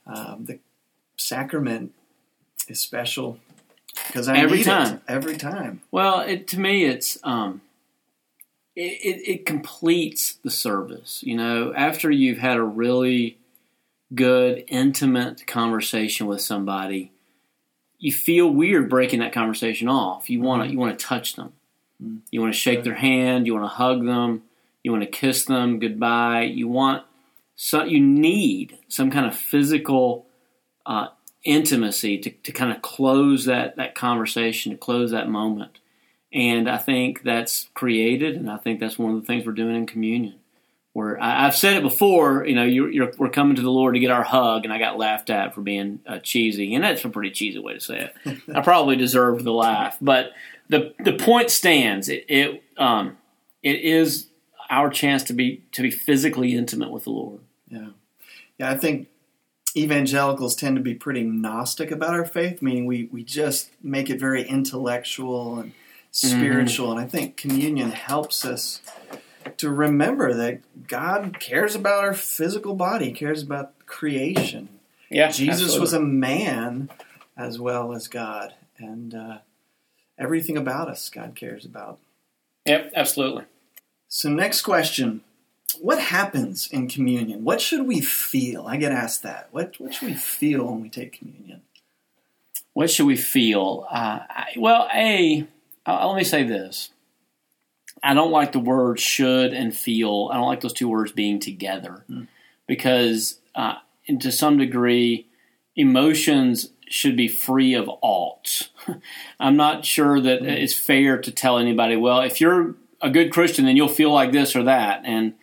um, 0.06 0.44
the 0.46 0.58
sacrament 1.16 1.92
is 2.68 2.80
special 2.80 3.38
because 4.06 4.28
I 4.28 4.38
Every 4.38 4.58
need 4.58 4.64
time. 4.64 4.94
it 4.96 5.02
every 5.08 5.36
time. 5.36 5.82
Well, 5.90 6.20
it, 6.20 6.46
to 6.48 6.60
me, 6.60 6.84
it's 6.84 7.18
um, 7.24 7.60
it, 8.76 8.82
it, 9.02 9.30
it 9.30 9.46
completes 9.46 10.34
the 10.42 10.50
service. 10.50 11.22
You 11.22 11.36
know, 11.36 11.72
after 11.74 12.10
you've 12.10 12.38
had 12.38 12.56
a 12.56 12.62
really 12.62 13.38
good, 14.14 14.64
intimate 14.68 15.46
conversation 15.46 16.26
with 16.26 16.40
somebody, 16.40 17.12
you 18.00 18.12
feel 18.12 18.50
weird 18.50 18.88
breaking 18.88 19.20
that 19.20 19.32
conversation 19.32 19.88
off. 19.88 20.28
You 20.28 20.40
want 20.40 20.64
to 20.64 20.70
you 20.70 20.78
want 20.78 20.98
to 20.98 21.04
touch 21.04 21.36
them. 21.36 21.52
Mhm. 22.02 22.20
You 22.30 22.40
want 22.40 22.52
to 22.52 22.58
shake 22.58 22.82
their 22.82 22.94
hand. 22.94 23.46
You 23.46 23.54
want 23.54 23.64
to 23.64 23.76
hug 23.76 24.04
them. 24.04 24.42
You 24.82 24.90
want 24.90 25.04
to 25.04 25.10
kiss 25.10 25.44
them 25.44 25.78
goodbye. 25.78 26.42
You 26.42 26.66
want 26.66 27.04
so 27.62 27.84
you 27.84 28.00
need 28.00 28.78
some 28.88 29.10
kind 29.10 29.26
of 29.26 29.36
physical 29.36 30.24
uh, 30.86 31.08
intimacy 31.44 32.16
to, 32.16 32.30
to 32.30 32.52
kind 32.52 32.72
of 32.72 32.80
close 32.80 33.44
that, 33.44 33.76
that 33.76 33.94
conversation, 33.94 34.72
to 34.72 34.78
close 34.78 35.10
that 35.10 35.28
moment. 35.28 35.78
And 36.32 36.70
I 36.70 36.78
think 36.78 37.22
that's 37.22 37.68
created, 37.74 38.34
and 38.34 38.50
I 38.50 38.56
think 38.56 38.80
that's 38.80 38.98
one 38.98 39.14
of 39.14 39.20
the 39.20 39.26
things 39.26 39.44
we're 39.44 39.52
doing 39.52 39.76
in 39.76 39.86
communion. 39.86 40.36
Where 40.92 41.22
I, 41.22 41.46
I've 41.46 41.54
said 41.54 41.76
it 41.76 41.82
before, 41.82 42.44
you 42.46 42.56
know, 42.56 42.64
you're, 42.64 42.90
you're, 42.90 43.12
we're 43.16 43.30
coming 43.30 43.54
to 43.56 43.62
the 43.62 43.70
Lord 43.70 43.94
to 43.94 44.00
get 44.00 44.10
our 44.10 44.24
hug, 44.24 44.64
and 44.64 44.72
I 44.72 44.78
got 44.78 44.98
laughed 44.98 45.30
at 45.30 45.54
for 45.54 45.60
being 45.60 46.00
uh, 46.06 46.18
cheesy, 46.18 46.74
and 46.74 46.82
that's 46.82 47.04
a 47.04 47.08
pretty 47.08 47.30
cheesy 47.30 47.60
way 47.60 47.74
to 47.74 47.80
say 47.80 48.10
it. 48.24 48.38
I 48.54 48.60
probably 48.60 48.96
deserved 48.96 49.44
the 49.44 49.52
laugh, 49.52 49.96
but 50.00 50.32
the 50.68 50.94
the 51.04 51.12
point 51.12 51.50
stands. 51.50 52.08
It 52.08 52.24
it 52.28 52.62
um 52.76 53.18
it 53.62 53.80
is 53.80 54.28
our 54.70 54.88
chance 54.88 55.22
to 55.24 55.32
be 55.32 55.62
to 55.72 55.82
be 55.82 55.90
physically 55.90 56.54
intimate 56.54 56.90
with 56.90 57.04
the 57.04 57.10
Lord. 57.10 57.40
Yeah, 57.68 57.88
yeah. 58.58 58.70
I 58.70 58.76
think 58.76 59.08
evangelicals 59.76 60.56
tend 60.56 60.76
to 60.76 60.82
be 60.82 60.94
pretty 60.94 61.22
gnostic 61.22 61.90
about 61.90 62.14
our 62.14 62.24
faith, 62.24 62.62
meaning 62.62 62.86
we 62.86 63.08
we 63.12 63.22
just 63.22 63.70
make 63.82 64.10
it 64.10 64.18
very 64.18 64.42
intellectual 64.42 65.58
and 65.58 65.72
spiritual. 66.12 66.90
And 66.90 67.00
I 67.00 67.06
think 67.06 67.36
communion 67.36 67.90
helps 67.90 68.44
us 68.44 68.80
to 69.58 69.70
remember 69.70 70.34
that 70.34 70.60
God 70.86 71.38
cares 71.40 71.74
about 71.74 72.04
our 72.04 72.14
physical 72.14 72.74
body, 72.74 73.12
cares 73.12 73.42
about 73.42 73.86
creation. 73.86 74.68
Yeah, 75.08 75.30
Jesus 75.30 75.78
was 75.78 75.92
a 75.92 76.00
man 76.00 76.90
as 77.36 77.58
well 77.58 77.92
as 77.92 78.06
God, 78.06 78.54
and 78.78 79.14
uh, 79.14 79.38
everything 80.18 80.56
about 80.56 80.88
us 80.88 81.08
God 81.08 81.34
cares 81.34 81.64
about. 81.64 81.98
Yep, 82.66 82.92
absolutely. 82.94 83.44
So, 84.08 84.28
next 84.28 84.62
question. 84.62 85.22
What 85.80 86.00
happens 86.00 86.68
in 86.70 86.88
communion? 86.88 87.44
What 87.44 87.60
should 87.60 87.86
we 87.86 88.00
feel? 88.00 88.66
I 88.66 88.76
get 88.76 88.90
asked 88.90 89.22
that. 89.22 89.48
What, 89.52 89.78
what 89.78 89.94
should 89.94 90.08
we 90.08 90.14
feel 90.14 90.64
when 90.64 90.82
we 90.82 90.88
take 90.88 91.12
communion? 91.18 91.62
What 92.72 92.90
should 92.90 93.06
we 93.06 93.16
feel? 93.16 93.86
Uh, 93.88 94.20
I, 94.28 94.46
well, 94.56 94.88
a 94.92 95.46
uh, 95.86 96.08
let 96.08 96.16
me 96.16 96.24
say 96.24 96.42
this. 96.42 96.90
I 98.02 98.14
don't 98.14 98.30
like 98.30 98.52
the 98.52 98.58
word 98.58 98.98
should 98.98 99.52
and 99.52 99.74
feel. 99.74 100.30
I 100.32 100.36
don't 100.36 100.46
like 100.46 100.60
those 100.60 100.72
two 100.72 100.88
words 100.88 101.12
being 101.12 101.38
together 101.38 102.04
Hmm. 102.06 102.22
because, 102.66 103.40
uh, 103.54 103.74
to 104.18 104.32
some 104.32 104.58
degree, 104.58 105.26
emotions 105.76 106.70
should 106.88 107.16
be 107.16 107.28
free 107.28 107.74
of 107.74 107.88
alt. 108.02 108.70
I'm 109.40 109.56
not 109.56 109.84
sure 109.84 110.20
that 110.20 110.42
it's 110.42 110.74
fair 110.74 111.18
to 111.18 111.30
tell 111.30 111.58
anybody, 111.58 111.96
well, 111.96 112.20
if 112.20 112.40
you're 112.40 112.74
a 113.00 113.10
good 113.10 113.30
Christian, 113.32 113.64
then 113.64 113.76
you'll 113.76 113.88
feel 113.88 114.12
like 114.12 114.32
this 114.32 114.56
or 114.56 114.64
that. 114.64 115.02
And 115.04 115.34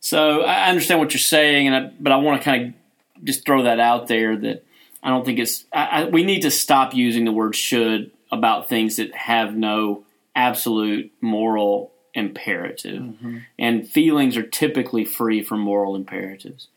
so 0.00 0.42
I 0.42 0.68
understand 0.68 1.00
what 1.00 1.12
you're 1.12 1.20
saying, 1.20 1.66
and 1.68 1.76
I, 1.76 1.90
but 2.00 2.12
I 2.12 2.16
want 2.16 2.40
to 2.40 2.44
kind 2.44 2.74
of 3.18 3.24
just 3.24 3.46
throw 3.46 3.62
that 3.62 3.80
out 3.80 4.08
there 4.08 4.36
that 4.36 4.64
I 5.02 5.10
don't 5.10 5.24
think 5.24 5.38
it's. 5.38 5.64
I, 5.72 6.02
I, 6.02 6.04
we 6.06 6.24
need 6.24 6.42
to 6.42 6.50
stop 6.50 6.94
using 6.94 7.24
the 7.24 7.32
word 7.32 7.54
"should" 7.54 8.10
about 8.32 8.68
things 8.68 8.96
that 8.96 9.14
have 9.14 9.56
no 9.56 10.04
absolute 10.34 11.12
moral 11.20 11.92
imperative, 12.16 13.02
mm-hmm. 13.02 13.38
and 13.58 13.88
feelings 13.88 14.36
are 14.36 14.42
typically 14.42 15.04
free 15.04 15.42
from 15.42 15.60
moral 15.60 15.94
imperatives. 15.94 16.68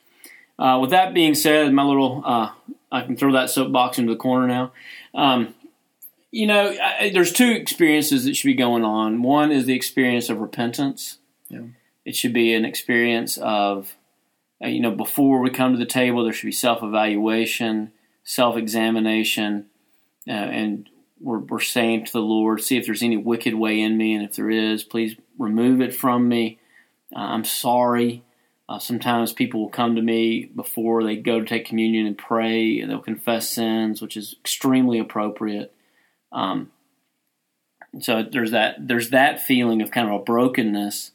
Uh, 0.60 0.78
with 0.82 0.90
that 0.90 1.14
being 1.14 1.34
said, 1.34 1.74
my 1.74 1.84
little 1.84 2.22
uh, 2.26 2.52
I 2.92 3.02
can 3.02 3.16
throw 3.16 3.32
that 3.34 3.50
soapbox 3.50 3.98
into 3.98 4.12
the 4.12 4.20
corner 4.20 4.48
now. 4.48 4.72
Um, 5.16 5.56
you 6.32 6.46
know, 6.46 6.76
I, 6.82 7.10
there's 7.10 7.32
two 7.32 7.52
experiences 7.52 8.26
that 8.26 8.36
should 8.36 8.48
be 8.48 8.54
going 8.54 8.84
on. 8.84 9.24
One 9.24 9.52
is 9.52 9.66
the 9.66 9.74
experience 9.74 10.30
of 10.30 10.40
repentance. 10.40 11.18
Yeah. 11.48 11.62
It 12.06 12.16
should 12.16 12.34
be 12.34 12.54
an 12.54 12.66
experience 12.66 13.38
of, 13.38 13.96
uh, 14.64 14.68
you 14.68 14.82
know, 14.82 14.92
before 14.92 15.40
we 15.40 15.50
come 15.50 15.72
to 15.72 15.80
the 15.80 15.86
table, 15.86 16.24
there 16.24 16.34
should 16.34 16.48
be 16.48 16.52
self 16.52 16.84
evaluation, 16.84 17.92
self 18.24 18.58
examination, 18.58 19.66
uh, 20.28 20.32
and 20.32 20.90
we're, 21.20 21.40
we're 21.40 21.60
saying 21.60 22.06
to 22.06 22.12
the 22.12 22.20
Lord, 22.20 22.62
see 22.62 22.78
if 22.78 22.86
there's 22.86 23.04
any 23.04 23.18
wicked 23.18 23.56
way 23.56 23.80
in 23.80 23.98
me, 23.98 24.14
and 24.14 24.24
if 24.24 24.36
there 24.36 24.50
is, 24.50 24.84
please 24.84 25.16
remove 25.40 25.82
it 25.82 25.96
from 25.96 26.28
me. 26.28 26.60
Uh, 27.16 27.20
I'm 27.20 27.46
sorry. 27.46 28.24
Uh, 28.70 28.78
sometimes 28.78 29.34
people 29.34 29.62
will 29.62 29.70
come 29.70 29.96
to 29.96 30.02
me 30.02 30.46
before 30.46 31.04
they 31.04 31.16
go 31.16 31.40
to 31.40 31.46
take 31.46 31.66
communion 31.66 32.06
and 32.06 32.16
pray, 32.16 32.80
and 32.80 32.92
they'll 32.92 33.00
confess 33.00 33.50
sins, 33.50 34.00
which 34.00 34.16
is 34.16 34.36
extremely 34.42 35.00
appropriate. 35.00 35.74
Um, 36.32 36.72
so 38.00 38.22
there's 38.22 38.52
that 38.52 38.88
there's 38.88 39.10
that 39.10 39.42
feeling 39.42 39.82
of 39.82 39.90
kind 39.90 40.08
of 40.08 40.22
a 40.22 40.24
brokenness, 40.24 41.14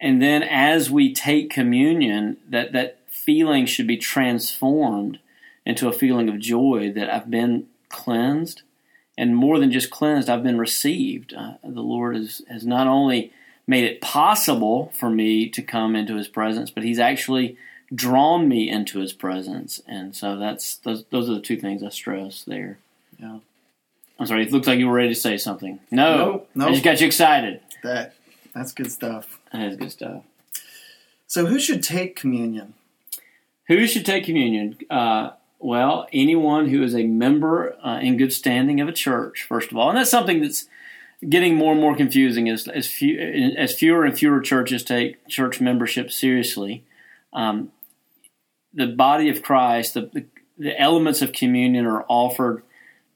and 0.00 0.22
then 0.22 0.44
as 0.44 0.88
we 0.88 1.12
take 1.12 1.50
communion, 1.50 2.36
that 2.48 2.72
that 2.74 3.00
feeling 3.08 3.66
should 3.66 3.88
be 3.88 3.96
transformed 3.96 5.18
into 5.66 5.88
a 5.88 5.92
feeling 5.92 6.28
of 6.28 6.38
joy 6.38 6.92
that 6.94 7.12
I've 7.12 7.28
been 7.28 7.66
cleansed, 7.88 8.62
and 9.16 9.34
more 9.34 9.58
than 9.58 9.72
just 9.72 9.90
cleansed, 9.90 10.30
I've 10.30 10.44
been 10.44 10.58
received. 10.58 11.34
Uh, 11.34 11.54
the 11.64 11.80
Lord 11.80 12.14
has 12.14 12.42
has 12.48 12.64
not 12.64 12.86
only 12.86 13.32
made 13.68 13.84
it 13.84 14.00
possible 14.00 14.92
for 14.96 15.08
me 15.08 15.48
to 15.50 15.62
come 15.62 15.94
into 15.94 16.16
His 16.16 16.26
presence, 16.26 16.70
but 16.70 16.82
He's 16.82 16.98
actually 16.98 17.56
drawn 17.94 18.48
me 18.48 18.68
into 18.68 18.98
His 18.98 19.12
presence, 19.12 19.80
and 19.86 20.16
so 20.16 20.36
that's 20.36 20.78
those, 20.78 21.04
those 21.10 21.30
are 21.30 21.34
the 21.34 21.40
two 21.40 21.56
things 21.56 21.84
I 21.84 21.90
stress 21.90 22.42
there. 22.42 22.78
Yeah. 23.20 23.38
I'm 24.18 24.26
sorry. 24.26 24.42
It 24.42 24.52
looks 24.52 24.66
like 24.66 24.78
you 24.78 24.88
were 24.88 24.94
ready 24.94 25.10
to 25.10 25.20
say 25.20 25.36
something. 25.36 25.78
No, 25.90 26.16
nope, 26.16 26.50
nope. 26.54 26.68
I 26.68 26.72
just 26.72 26.84
got 26.84 27.00
you 27.00 27.06
excited. 27.06 27.60
That 27.84 28.14
that's 28.54 28.72
good 28.72 28.90
stuff. 28.90 29.38
That 29.52 29.62
is 29.62 29.76
good 29.76 29.92
stuff. 29.92 30.24
So, 31.28 31.46
who 31.46 31.60
should 31.60 31.82
take 31.82 32.16
communion? 32.16 32.74
Who 33.68 33.86
should 33.86 34.06
take 34.06 34.24
communion? 34.24 34.78
Uh, 34.90 35.30
well, 35.60 36.08
anyone 36.12 36.68
who 36.68 36.82
is 36.82 36.94
a 36.94 37.04
member 37.04 37.76
uh, 37.84 38.00
in 38.00 38.16
good 38.16 38.32
standing 38.32 38.80
of 38.80 38.88
a 38.88 38.92
church, 38.92 39.42
first 39.42 39.70
of 39.70 39.76
all, 39.76 39.90
and 39.90 39.98
that's 39.98 40.10
something 40.10 40.40
that's 40.40 40.66
getting 41.26 41.56
more 41.56 41.72
and 41.72 41.80
more 41.80 41.96
confusing 41.96 42.48
as 42.48 42.68
as, 42.68 42.86
few, 42.86 43.18
as 43.56 43.74
fewer 43.74 44.04
and 44.04 44.18
fewer 44.18 44.40
churches 44.40 44.84
take 44.84 45.26
church 45.28 45.60
membership 45.60 46.12
seriously. 46.12 46.84
Um, 47.32 47.72
the 48.74 48.86
body 48.86 49.28
of 49.28 49.42
Christ, 49.42 49.94
the, 49.94 50.10
the, 50.12 50.24
the 50.58 50.80
elements 50.80 51.22
of 51.22 51.32
communion 51.32 51.86
are 51.86 52.04
offered 52.08 52.62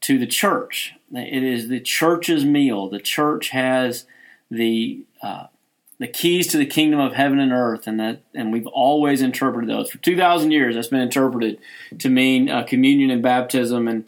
to 0.00 0.18
the 0.18 0.26
church. 0.26 0.94
It 1.12 1.42
is 1.42 1.68
the 1.68 1.80
church's 1.80 2.44
meal. 2.44 2.88
The 2.88 2.98
church 2.98 3.50
has 3.50 4.06
the 4.50 5.04
uh, 5.22 5.46
the 5.98 6.08
keys 6.08 6.48
to 6.48 6.58
the 6.58 6.66
kingdom 6.66 6.98
of 6.98 7.12
heaven 7.12 7.38
and 7.38 7.52
earth, 7.52 7.86
and 7.86 8.00
that 8.00 8.22
and 8.34 8.52
we've 8.52 8.66
always 8.66 9.22
interpreted 9.22 9.70
those 9.70 9.90
for 9.90 9.98
two 9.98 10.16
thousand 10.16 10.50
years. 10.50 10.74
That's 10.74 10.88
been 10.88 11.00
interpreted 11.00 11.58
to 11.98 12.08
mean 12.08 12.50
uh, 12.50 12.64
communion 12.64 13.10
and 13.10 13.22
baptism, 13.22 13.86
and 13.86 14.04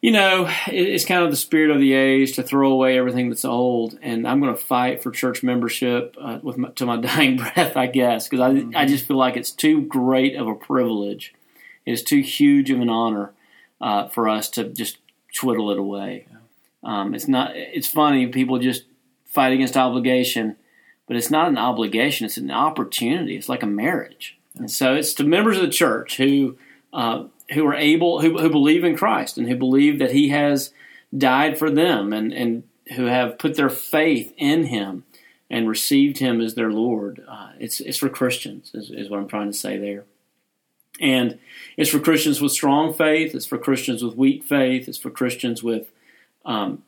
you 0.00 0.12
know 0.12 0.48
it's 0.66 1.04
kind 1.04 1.22
of 1.22 1.30
the 1.30 1.36
spirit 1.36 1.70
of 1.70 1.78
the 1.78 1.92
age 1.92 2.34
to 2.36 2.42
throw 2.42 2.72
away 2.72 2.98
everything 2.98 3.28
that's 3.28 3.44
old. 3.44 3.98
And 4.02 4.26
I'm 4.26 4.40
going 4.40 4.54
to 4.54 4.60
fight 4.60 5.02
for 5.02 5.10
church 5.10 5.42
membership 5.42 6.16
uh, 6.20 6.38
with 6.42 6.56
my, 6.56 6.70
to 6.70 6.86
my 6.86 6.96
dying 7.00 7.36
breath, 7.36 7.76
I 7.76 7.86
guess, 7.86 8.28
because 8.28 8.40
I 8.40 8.50
mm-hmm. 8.52 8.76
I 8.76 8.86
just 8.86 9.06
feel 9.06 9.16
like 9.16 9.36
it's 9.36 9.50
too 9.50 9.82
great 9.82 10.36
of 10.36 10.46
a 10.46 10.54
privilege. 10.54 11.34
It 11.84 11.92
is 11.92 12.02
too 12.02 12.20
huge 12.20 12.70
of 12.70 12.80
an 12.80 12.88
honor 12.88 13.32
uh, 13.80 14.08
for 14.08 14.28
us 14.28 14.48
to 14.50 14.64
just 14.64 14.98
twiddle 15.34 15.70
it 15.70 15.78
away. 15.78 16.26
Um, 16.82 17.14
it's 17.14 17.28
not. 17.28 17.52
It's 17.54 17.88
funny. 17.88 18.26
People 18.26 18.58
just 18.58 18.84
fight 19.26 19.52
against 19.52 19.76
obligation, 19.76 20.56
but 21.06 21.16
it's 21.16 21.30
not 21.30 21.48
an 21.48 21.58
obligation. 21.58 22.26
It's 22.26 22.36
an 22.36 22.50
opportunity. 22.50 23.36
It's 23.36 23.48
like 23.48 23.62
a 23.62 23.66
marriage. 23.66 24.38
And 24.56 24.70
so 24.70 24.94
it's 24.94 25.14
to 25.14 25.24
members 25.24 25.56
of 25.56 25.62
the 25.62 25.68
church 25.68 26.16
who 26.16 26.56
uh, 26.92 27.24
who 27.52 27.66
are 27.66 27.74
able 27.74 28.20
who, 28.20 28.38
who 28.38 28.50
believe 28.50 28.84
in 28.84 28.96
Christ 28.96 29.38
and 29.38 29.48
who 29.48 29.56
believe 29.56 29.98
that 29.98 30.12
He 30.12 30.28
has 30.30 30.72
died 31.16 31.58
for 31.58 31.70
them 31.70 32.12
and 32.12 32.32
and 32.32 32.64
who 32.96 33.06
have 33.06 33.38
put 33.38 33.56
their 33.56 33.70
faith 33.70 34.32
in 34.36 34.64
Him 34.64 35.04
and 35.48 35.68
received 35.68 36.18
Him 36.18 36.40
as 36.40 36.54
their 36.54 36.70
Lord. 36.72 37.22
Uh, 37.28 37.50
it's 37.58 37.80
it's 37.80 37.98
for 37.98 38.08
Christians 38.08 38.70
is, 38.74 38.90
is 38.90 39.10
what 39.10 39.20
I'm 39.20 39.28
trying 39.28 39.50
to 39.50 39.56
say 39.56 39.78
there. 39.78 40.04
And 41.00 41.38
it's 41.76 41.90
for 41.90 41.98
Christians 41.98 42.40
with 42.40 42.52
strong 42.52 42.92
faith, 42.92 43.34
it's 43.34 43.46
for 43.46 43.58
Christians 43.58 44.04
with 44.04 44.16
weak 44.16 44.44
faith, 44.44 44.86
it's 44.86 44.98
for 44.98 45.10
Christians 45.10 45.62
with 45.62 45.90
um, 46.44 46.82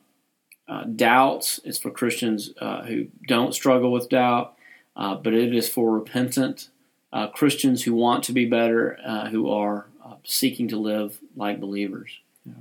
uh, 0.69 0.85
doubts, 0.85 1.61
it's 1.65 1.79
for 1.79 1.91
Christians 1.91 2.53
uh, 2.61 2.83
who 2.83 3.07
don't 3.27 3.55
struggle 3.55 3.91
with 3.91 4.11
doubt, 4.11 4.55
uh, 4.97 5.15
but 5.15 5.33
it 5.33 5.55
is 5.55 5.69
for 5.69 5.93
repentant 5.93 6.69
uh, 7.13 7.29
Christians 7.29 7.83
who 7.83 7.95
want 7.95 8.25
to 8.25 8.33
be 8.33 8.47
better, 8.47 8.99
uh, 9.05 9.29
who 9.29 9.51
are 9.51 9.87
uh, 10.05 10.15
seeking 10.25 10.69
to 10.69 10.77
live 10.77 11.19
like 11.37 11.61
believers. 11.61 12.19
Yeah. 12.45 12.53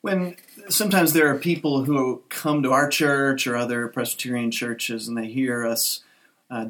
When 0.00 0.36
sometimes 0.68 1.12
there 1.12 1.28
are 1.28 1.38
people 1.38 1.84
who 1.84 2.22
come 2.28 2.62
to 2.62 2.72
our 2.72 2.88
church 2.88 3.46
or 3.46 3.56
other 3.56 3.88
Presbyterian 3.88 4.50
churches 4.50 5.08
and 5.08 5.16
they 5.16 5.26
hear 5.26 5.66
us 5.66 6.00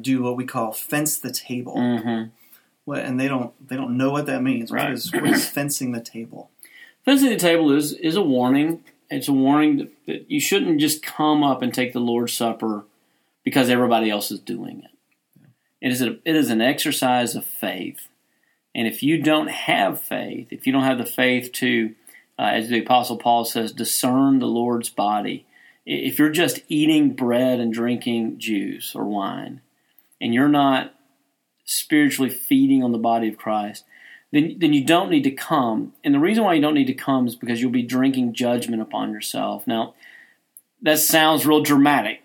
do 0.01 0.23
what 0.23 0.35
we 0.35 0.45
call 0.45 0.71
fence 0.71 1.17
the 1.17 1.31
table. 1.31 1.75
Mm-hmm 1.75 2.29
what, 2.87 2.99
and 2.99 3.19
they 3.19 3.27
don't 3.27 3.51
they 3.67 3.75
don't 3.75 3.97
know 3.97 4.11
what 4.11 4.27
that 4.27 4.41
means. 4.41 4.71
Right. 4.71 4.85
What 4.85 4.93
is, 4.93 5.11
what 5.11 5.27
is 5.27 5.47
fencing 5.49 5.91
the 5.91 5.99
table? 5.99 6.49
Fencing 7.03 7.29
the 7.29 7.35
table 7.35 7.73
is 7.73 7.91
is 7.91 8.15
a 8.15 8.21
warning. 8.21 8.81
It's 9.09 9.27
a 9.27 9.33
warning 9.33 9.77
that, 9.77 10.05
that 10.05 10.31
you 10.31 10.39
shouldn't 10.39 10.79
just 10.79 11.03
come 11.03 11.43
up 11.43 11.61
and 11.61 11.73
take 11.73 11.91
the 11.91 11.99
Lord's 11.99 12.33
Supper 12.33 12.85
because 13.43 13.69
everybody 13.69 14.09
else 14.09 14.31
is 14.31 14.39
doing 14.39 14.83
it. 14.85 15.45
It 15.81 15.91
is 15.91 16.01
a, 16.01 16.17
it 16.23 16.35
is 16.37 16.49
an 16.49 16.61
exercise 16.61 17.35
of 17.35 17.45
faith, 17.45 18.07
and 18.77 18.87
if 18.87 19.01
you 19.01 19.19
don't 19.19 19.49
have 19.49 19.99
faith, 19.99 20.49
if 20.51 20.67
you 20.67 20.71
don't 20.71 20.83
have 20.83 20.99
the 20.99 21.05
faith 21.05 21.51
to, 21.53 21.95
uh, 22.37 22.43
as 22.43 22.69
the 22.69 22.79
Apostle 22.79 23.17
Paul 23.17 23.43
says, 23.43 23.71
discern 23.71 24.37
the 24.37 24.45
Lord's 24.45 24.89
body, 24.89 25.47
if 25.83 26.19
you're 26.19 26.29
just 26.29 26.59
eating 26.69 27.15
bread 27.15 27.59
and 27.59 27.73
drinking 27.73 28.37
juice 28.37 28.93
or 28.93 29.03
wine, 29.03 29.61
and 30.21 30.31
you're 30.31 30.47
not 30.47 30.93
spiritually 31.65 32.29
feeding 32.29 32.83
on 32.83 32.91
the 32.91 32.99
body 32.99 33.27
of 33.27 33.37
Christ, 33.37 33.83
then, 34.31 34.57
then 34.59 34.73
you 34.73 34.85
don't 34.85 35.09
need 35.09 35.23
to 35.23 35.31
come. 35.31 35.93
And 36.03 36.13
the 36.13 36.19
reason 36.19 36.43
why 36.43 36.53
you 36.53 36.61
don't 36.61 36.75
need 36.75 36.85
to 36.85 36.93
come 36.93 37.25
is 37.25 37.35
because 37.35 37.59
you'll 37.59 37.71
be 37.71 37.81
drinking 37.81 38.33
judgment 38.33 38.83
upon 38.83 39.11
yourself. 39.11 39.65
Now, 39.65 39.95
that 40.83 40.99
sounds 40.99 41.47
real 41.47 41.63
dramatic. 41.63 42.21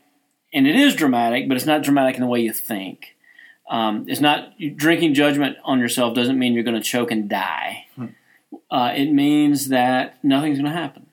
And 0.52 0.66
it 0.66 0.76
is 0.76 0.94
dramatic, 0.94 1.49
but 1.49 1.56
it's 1.56 1.64
not 1.64 1.82
dramatic 1.82 2.16
in 2.16 2.21
the 2.21 2.26
way 2.26 2.40
you 2.40 2.52
think. 2.52 3.16
Um, 3.71 4.07
it's 4.09 4.21
not 4.21 4.54
drinking 4.76 5.14
judgment 5.14 5.57
on 5.64 5.78
yourself 5.78 6.14
doesn't 6.14 6.38
mean 6.38 6.54
you're 6.54 6.64
going 6.64 6.81
to 6.81 6.83
choke 6.83 7.11
and 7.11 7.28
die. 7.28 7.87
Hmm. 7.97 8.07
Uh, 8.71 8.92
it 8.95 9.12
means 9.12 9.69
that 9.69 10.23
nothing's 10.23 10.59
going 10.59 10.71
to 10.71 10.78
happen. 10.78 11.07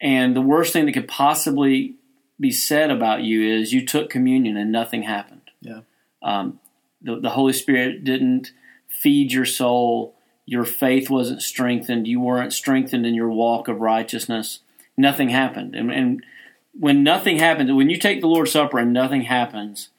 And 0.00 0.34
the 0.34 0.40
worst 0.40 0.72
thing 0.72 0.86
that 0.86 0.92
could 0.92 1.08
possibly 1.08 1.96
be 2.40 2.50
said 2.50 2.90
about 2.90 3.22
you 3.22 3.42
is 3.42 3.72
you 3.72 3.84
took 3.84 4.10
communion 4.10 4.56
and 4.56 4.70
nothing 4.70 5.02
happened. 5.02 5.50
Yeah. 5.60 5.80
Um, 6.22 6.60
the, 7.02 7.20
the 7.20 7.30
Holy 7.30 7.52
Spirit 7.52 8.04
didn't 8.04 8.52
feed 8.88 9.32
your 9.32 9.44
soul. 9.44 10.14
Your 10.46 10.64
faith 10.64 11.10
wasn't 11.10 11.42
strengthened. 11.42 12.06
You 12.06 12.20
weren't 12.20 12.52
strengthened 12.52 13.06
in 13.06 13.14
your 13.14 13.30
walk 13.30 13.68
of 13.68 13.80
righteousness. 13.80 14.60
Nothing 14.96 15.28
happened. 15.28 15.74
And, 15.74 15.92
and 15.92 16.24
when 16.72 17.02
nothing 17.02 17.38
happens, 17.38 17.72
when 17.72 17.90
you 17.90 17.98
take 17.98 18.20
the 18.20 18.28
Lord's 18.28 18.52
Supper 18.52 18.78
and 18.78 18.92
nothing 18.92 19.22
happens, 19.22 19.90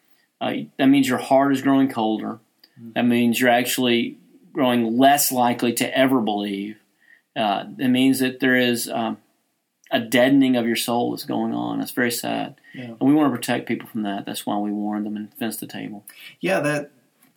uh, 0.41 0.53
that 0.77 0.87
means 0.87 1.07
your 1.07 1.17
heart 1.17 1.53
is 1.53 1.61
growing 1.61 1.89
colder. 1.89 2.39
Mm-hmm. 2.79 2.91
That 2.95 3.05
means 3.05 3.39
you're 3.39 3.49
actually 3.49 4.17
growing 4.53 4.97
less 4.97 5.31
likely 5.31 5.73
to 5.73 5.97
ever 5.97 6.21
believe. 6.21 6.77
Uh, 7.35 7.65
it 7.77 7.89
means 7.89 8.19
that 8.19 8.39
there 8.39 8.55
is 8.55 8.89
um, 8.89 9.17
a 9.91 9.99
deadening 9.99 10.55
of 10.55 10.65
your 10.65 10.75
soul 10.75 11.11
that's 11.11 11.25
going 11.25 11.53
on. 11.53 11.81
It's 11.81 11.91
very 11.91 12.11
sad, 12.11 12.55
yeah. 12.73 12.85
and 12.85 13.01
we 13.01 13.13
want 13.13 13.31
to 13.31 13.37
protect 13.37 13.67
people 13.67 13.87
from 13.87 14.03
that. 14.03 14.25
That's 14.25 14.45
why 14.45 14.57
we 14.57 14.71
warn 14.71 15.03
them 15.03 15.15
and 15.15 15.33
fence 15.35 15.57
the 15.57 15.67
table. 15.67 16.05
Yeah, 16.39 16.59
that 16.61 16.91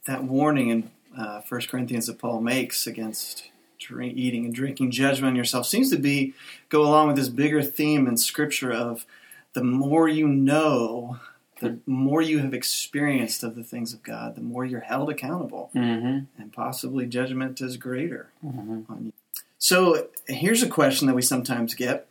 that 0.06 0.24
warning 0.24 0.70
in 0.70 0.90
uh, 1.16 1.40
First 1.42 1.68
Corinthians 1.68 2.06
that 2.06 2.18
Paul 2.18 2.40
makes 2.40 2.86
against 2.86 3.50
drink, 3.78 4.16
eating 4.16 4.44
and 4.44 4.54
drinking 4.54 4.90
judgment 4.90 5.30
on 5.30 5.36
yourself 5.36 5.66
seems 5.66 5.90
to 5.90 5.98
be 5.98 6.34
go 6.68 6.82
along 6.82 7.08
with 7.08 7.16
this 7.16 7.28
bigger 7.28 7.62
theme 7.62 8.06
in 8.06 8.16
Scripture 8.16 8.72
of 8.72 9.06
the 9.52 9.62
more 9.62 10.08
you 10.08 10.26
know, 10.26 11.18
the 11.62 11.78
more 11.86 12.20
you 12.20 12.40
have 12.40 12.52
experienced 12.52 13.42
of 13.42 13.54
the 13.54 13.64
things 13.64 13.94
of 13.94 14.02
God, 14.02 14.34
the 14.34 14.42
more 14.42 14.64
you're 14.64 14.80
held 14.80 15.08
accountable, 15.10 15.70
Mm-hmm. 15.74 16.40
and 16.42 16.52
possibly 16.52 17.06
judgment 17.06 17.60
is 17.60 17.76
greater 17.76 18.28
Mm-hmm. 18.44 18.92
on 18.92 19.04
you. 19.06 19.12
So 19.58 20.08
here's 20.26 20.62
a 20.62 20.68
question 20.68 21.06
that 21.06 21.14
we 21.14 21.22
sometimes 21.22 21.74
get, 21.74 22.06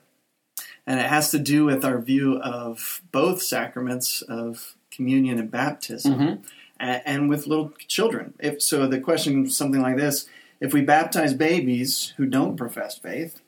and 0.87 0.99
it 0.99 1.05
has 1.05 1.29
to 1.31 1.39
do 1.39 1.65
with 1.65 1.83
our 1.85 1.99
view 1.99 2.39
of 2.39 3.01
both 3.11 3.41
sacraments 3.43 4.21
of 4.23 4.75
communion 4.89 5.37
and 5.37 5.51
baptism, 5.51 6.13
Mm-hmm. 6.13 6.43
a- 6.79 7.07
and 7.07 7.29
with 7.29 7.45
little 7.47 7.73
children. 7.87 8.33
If 8.39 8.61
so, 8.61 8.87
the 8.87 8.99
question 8.99 9.45
is 9.45 9.55
something 9.57 9.81
like 9.81 9.97
this: 9.97 10.27
If 10.59 10.73
we 10.73 10.81
baptize 10.81 11.33
babies 11.33 12.13
who 12.17 12.25
don't 12.25 12.55
profess 12.57 12.97
faith, 12.97 13.41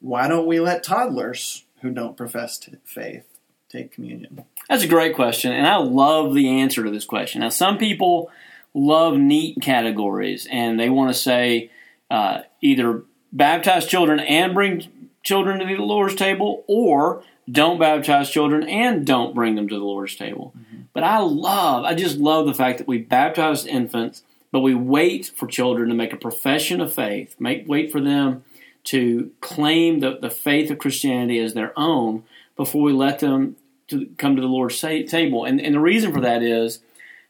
why 0.00 0.26
don't 0.28 0.46
we 0.46 0.58
let 0.60 0.82
toddlers 0.82 1.64
who 1.82 1.90
don't 1.90 2.16
profess 2.16 2.58
faith 2.84 3.26
take 3.70 3.92
communion? 3.92 4.44
That's 4.68 4.84
a 4.84 4.88
great 4.88 5.14
question, 5.14 5.52
and 5.52 5.66
I 5.66 5.76
love 5.76 6.34
the 6.34 6.60
answer 6.60 6.84
to 6.84 6.90
this 6.90 7.04
question. 7.04 7.40
Now, 7.40 7.48
some 7.48 7.78
people 7.78 8.30
love 8.74 9.16
neat 9.16 9.58
categories, 9.60 10.46
and 10.50 10.78
they 10.78 10.90
want 10.90 11.10
to 11.12 11.20
say 11.20 11.70
uh, 12.10 12.42
either 12.60 13.04
baptize 13.32 13.86
children 13.86 14.20
and 14.20 14.54
bring 14.54 15.10
children 15.22 15.58
to 15.60 15.66
the 15.66 15.76
Lord's 15.76 16.14
table, 16.14 16.64
or 16.66 17.22
don't 17.50 17.78
baptize 17.78 18.30
children 18.30 18.68
and 18.68 19.06
don't 19.06 19.34
bring 19.34 19.54
them 19.54 19.68
to 19.68 19.78
the 19.78 19.84
Lord's 19.84 20.16
table. 20.16 20.54
But 20.92 21.04
I 21.04 21.18
love, 21.18 21.84
I 21.84 21.94
just 21.94 22.18
love 22.18 22.46
the 22.46 22.54
fact 22.54 22.78
that 22.78 22.88
we 22.88 22.98
baptize 22.98 23.66
infants, 23.66 24.22
but 24.50 24.60
we 24.60 24.74
wait 24.74 25.32
for 25.34 25.46
children 25.46 25.88
to 25.88 25.94
make 25.94 26.12
a 26.12 26.16
profession 26.16 26.80
of 26.80 26.92
faith, 26.92 27.36
make 27.38 27.64
wait 27.68 27.92
for 27.92 28.00
them 28.00 28.44
to 28.84 29.30
claim 29.40 30.00
the, 30.00 30.18
the 30.20 30.30
faith 30.30 30.70
of 30.70 30.78
Christianity 30.78 31.38
as 31.38 31.54
their 31.54 31.72
own 31.78 32.24
before 32.56 32.82
we 32.82 32.92
let 32.92 33.20
them 33.20 33.56
to 33.90 34.06
come 34.18 34.36
to 34.36 34.42
the 34.42 34.48
Lord's 34.48 34.80
table. 34.80 35.44
And, 35.44 35.60
and 35.60 35.74
the 35.74 35.80
reason 35.80 36.12
for 36.12 36.20
that 36.20 36.42
is 36.42 36.80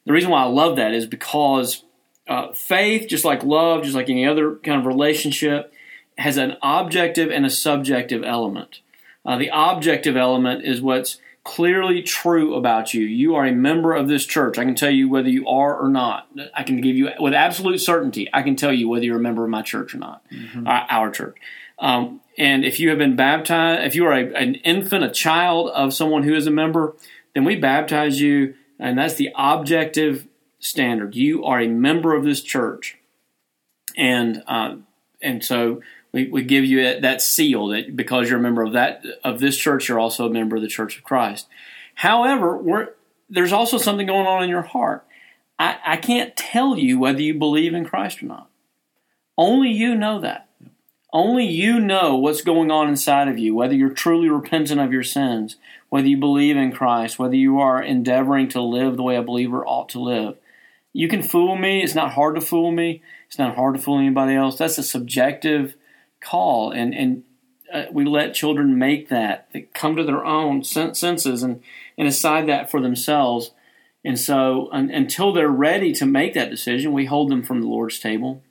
the 0.06 0.12
reason 0.12 0.30
why 0.30 0.42
I 0.42 0.46
love 0.46 0.76
that 0.76 0.94
is 0.94 1.06
because 1.06 1.84
uh, 2.28 2.52
faith, 2.52 3.08
just 3.08 3.24
like 3.24 3.42
love, 3.42 3.82
just 3.82 3.94
like 3.94 4.08
any 4.08 4.26
other 4.26 4.56
kind 4.56 4.80
of 4.80 4.86
relationship, 4.86 5.72
has 6.16 6.36
an 6.36 6.56
objective 6.62 7.30
and 7.30 7.44
a 7.44 7.50
subjective 7.50 8.22
element. 8.24 8.80
Uh, 9.24 9.36
the 9.36 9.50
objective 9.52 10.16
element 10.16 10.64
is 10.64 10.80
what's 10.80 11.18
clearly 11.44 12.02
true 12.02 12.54
about 12.54 12.92
you. 12.94 13.02
You 13.02 13.34
are 13.34 13.46
a 13.46 13.52
member 13.52 13.94
of 13.94 14.08
this 14.08 14.26
church. 14.26 14.58
I 14.58 14.64
can 14.64 14.74
tell 14.74 14.90
you 14.90 15.08
whether 15.08 15.28
you 15.28 15.48
are 15.48 15.78
or 15.78 15.88
not. 15.88 16.28
I 16.54 16.62
can 16.62 16.80
give 16.80 16.96
you 16.96 17.10
with 17.18 17.32
absolute 17.32 17.78
certainty. 17.78 18.28
I 18.32 18.42
can 18.42 18.56
tell 18.56 18.72
you 18.72 18.88
whether 18.88 19.04
you're 19.04 19.16
a 19.16 19.20
member 19.20 19.44
of 19.44 19.50
my 19.50 19.62
church 19.62 19.94
or 19.94 19.98
not, 19.98 20.22
our, 20.66 20.86
our 20.88 21.10
church. 21.10 21.36
Um, 21.80 22.20
and 22.38 22.64
if 22.64 22.78
you 22.78 22.90
have 22.90 22.98
been 22.98 23.16
baptized, 23.16 23.82
if 23.86 23.94
you 23.94 24.06
are 24.06 24.12
a, 24.12 24.32
an 24.34 24.56
infant, 24.56 25.04
a 25.04 25.10
child 25.10 25.70
of 25.70 25.92
someone 25.92 26.22
who 26.22 26.34
is 26.34 26.46
a 26.46 26.50
member, 26.50 26.94
then 27.34 27.44
we 27.44 27.56
baptize 27.56 28.20
you, 28.20 28.54
and 28.78 28.98
that's 28.98 29.14
the 29.14 29.30
objective 29.34 30.26
standard. 30.58 31.14
You 31.14 31.44
are 31.44 31.60
a 31.60 31.68
member 31.68 32.14
of 32.14 32.24
this 32.24 32.42
church, 32.42 32.98
and 33.96 34.42
uh, 34.46 34.76
and 35.22 35.44
so 35.44 35.80
we, 36.12 36.28
we 36.28 36.42
give 36.42 36.64
you 36.64 37.00
that, 37.00 37.22
seal 37.22 37.68
that 37.68 37.96
because 37.96 38.28
you're 38.28 38.38
a 38.38 38.42
member 38.42 38.62
of 38.62 38.72
that 38.72 39.04
of 39.24 39.40
this 39.40 39.56
church, 39.56 39.88
you're 39.88 40.00
also 40.00 40.26
a 40.26 40.30
member 40.30 40.56
of 40.56 40.62
the 40.62 40.68
Church 40.68 40.98
of 40.98 41.04
Christ. 41.04 41.46
However, 41.94 42.94
there's 43.28 43.52
also 43.52 43.78
something 43.78 44.06
going 44.06 44.26
on 44.26 44.42
in 44.42 44.50
your 44.50 44.62
heart. 44.62 45.06
I, 45.58 45.78
I 45.86 45.96
can't 45.96 46.36
tell 46.36 46.76
you 46.76 46.98
whether 46.98 47.20
you 47.20 47.34
believe 47.34 47.74
in 47.74 47.84
Christ 47.84 48.22
or 48.22 48.26
not. 48.26 48.50
Only 49.36 49.70
you 49.70 49.94
know 49.94 50.20
that. 50.20 50.48
Only 51.12 51.44
you 51.44 51.80
know 51.80 52.16
what's 52.16 52.42
going 52.42 52.70
on 52.70 52.88
inside 52.88 53.28
of 53.28 53.38
you, 53.38 53.54
whether 53.54 53.74
you're 53.74 53.90
truly 53.90 54.28
repentant 54.28 54.80
of 54.80 54.92
your 54.92 55.02
sins, 55.02 55.56
whether 55.88 56.06
you 56.06 56.16
believe 56.16 56.56
in 56.56 56.70
Christ, 56.70 57.18
whether 57.18 57.34
you 57.34 57.58
are 57.58 57.82
endeavoring 57.82 58.48
to 58.50 58.62
live 58.62 58.96
the 58.96 59.02
way 59.02 59.16
a 59.16 59.22
believer 59.22 59.66
ought 59.66 59.88
to 59.90 60.00
live. 60.00 60.36
You 60.92 61.08
can 61.08 61.22
fool 61.22 61.56
me. 61.56 61.82
It's 61.82 61.94
not 61.94 62.12
hard 62.12 62.36
to 62.36 62.40
fool 62.40 62.70
me. 62.70 63.02
It's 63.26 63.38
not 63.38 63.56
hard 63.56 63.76
to 63.76 63.82
fool 63.82 63.98
anybody 63.98 64.34
else. 64.34 64.58
That's 64.58 64.78
a 64.78 64.82
subjective 64.82 65.74
call, 66.20 66.70
and 66.70 66.94
and 66.94 67.24
uh, 67.72 67.84
we 67.92 68.04
let 68.04 68.34
children 68.34 68.78
make 68.78 69.08
that. 69.08 69.48
They 69.52 69.62
come 69.74 69.96
to 69.96 70.04
their 70.04 70.24
own 70.24 70.64
senses 70.64 71.42
and 71.42 71.62
and 71.96 72.08
decide 72.08 72.48
that 72.48 72.70
for 72.70 72.80
themselves. 72.80 73.52
And 74.04 74.18
so, 74.18 74.68
un- 74.72 74.90
until 74.90 75.32
they're 75.32 75.48
ready 75.48 75.92
to 75.92 76.06
make 76.06 76.34
that 76.34 76.50
decision, 76.50 76.92
we 76.92 77.04
hold 77.04 77.30
them 77.30 77.42
from 77.42 77.60
the 77.60 77.68
Lord's 77.68 77.98
table. 77.98 78.42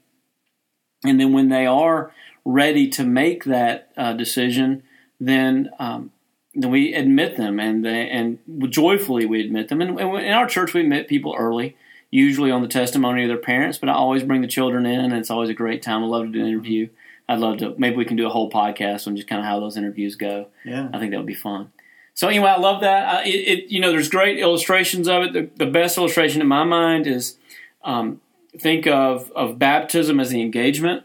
And 1.04 1.20
then, 1.20 1.34
when 1.34 1.50
they 1.50 1.66
are 1.66 2.12
ready 2.46 2.88
to 2.90 3.04
make 3.04 3.44
that 3.46 3.92
uh, 3.98 4.14
decision, 4.14 4.84
then 5.20 5.70
um, 5.80 6.12
then 6.56 6.72
we 6.72 6.94
admit 6.94 7.38
them, 7.38 7.60
and 7.60 7.86
they, 7.86 8.10
and 8.10 8.40
joyfully 8.70 9.26
we 9.26 9.42
admit 9.42 9.70
them. 9.70 9.82
And, 9.82 10.00
and 10.00 10.18
in 10.18 10.34
our 10.34 10.48
church, 10.48 10.74
we 10.74 10.82
admit 10.82 11.08
people 11.08 11.36
early, 11.38 11.78
usually 12.10 12.52
on 12.52 12.62
the 12.62 12.68
testimony 12.68 13.24
of 13.24 13.28
their 13.28 13.38
parents. 13.38 13.78
But 13.78 13.90
I 13.90 13.94
always 13.94 14.24
bring 14.24 14.42
the 14.42 14.48
children 14.48 14.86
in, 14.86 15.00
and 15.00 15.14
it's 15.14 15.30
always 15.30 15.50
a 15.50 15.54
great 15.54 15.82
time. 15.82 16.04
I 16.04 16.08
love 16.08 16.26
to 16.26 16.32
do 16.32 16.42
an 16.42 16.48
interview. 16.48 16.90
I'd 17.28 17.40
love 17.40 17.60
to. 17.60 17.76
Maybe 17.78 17.96
we 17.96 18.06
can 18.06 18.18
do 18.18 18.26
a 18.26 18.32
whole 18.32 18.50
podcast 18.50 19.08
on 19.08 19.16
just 19.16 19.28
kind 19.28 19.40
of 19.40 19.46
how 19.46 19.60
those 19.60 19.78
interviews 19.78 20.16
go. 20.16 20.48
Yeah. 20.66 20.90
I 20.92 21.00
think 21.00 21.12
that 21.12 21.18
would 21.18 21.28
be 21.28 21.36
fun. 21.36 21.72
So 22.16 22.28
anyway, 22.28 22.50
I 22.50 22.58
love 22.58 22.82
that. 22.82 23.08
I, 23.08 23.24
it, 23.24 23.30
it, 23.30 23.72
you 23.72 23.80
know, 23.80 23.92
there's 23.92 24.10
great 24.10 24.40
illustrations 24.40 25.08
of 25.08 25.24
it. 25.24 25.34
The, 25.34 25.66
the 25.66 25.72
best 25.72 25.98
illustration 25.98 26.42
in 26.42 26.48
my 26.48 26.64
mind 26.64 27.06
is 27.06 27.38
um, 27.84 28.20
think 28.58 28.88
of 28.88 29.32
of 29.32 29.60
baptism 29.60 30.20
as 30.20 30.32
the 30.32 30.42
engagement 30.42 31.04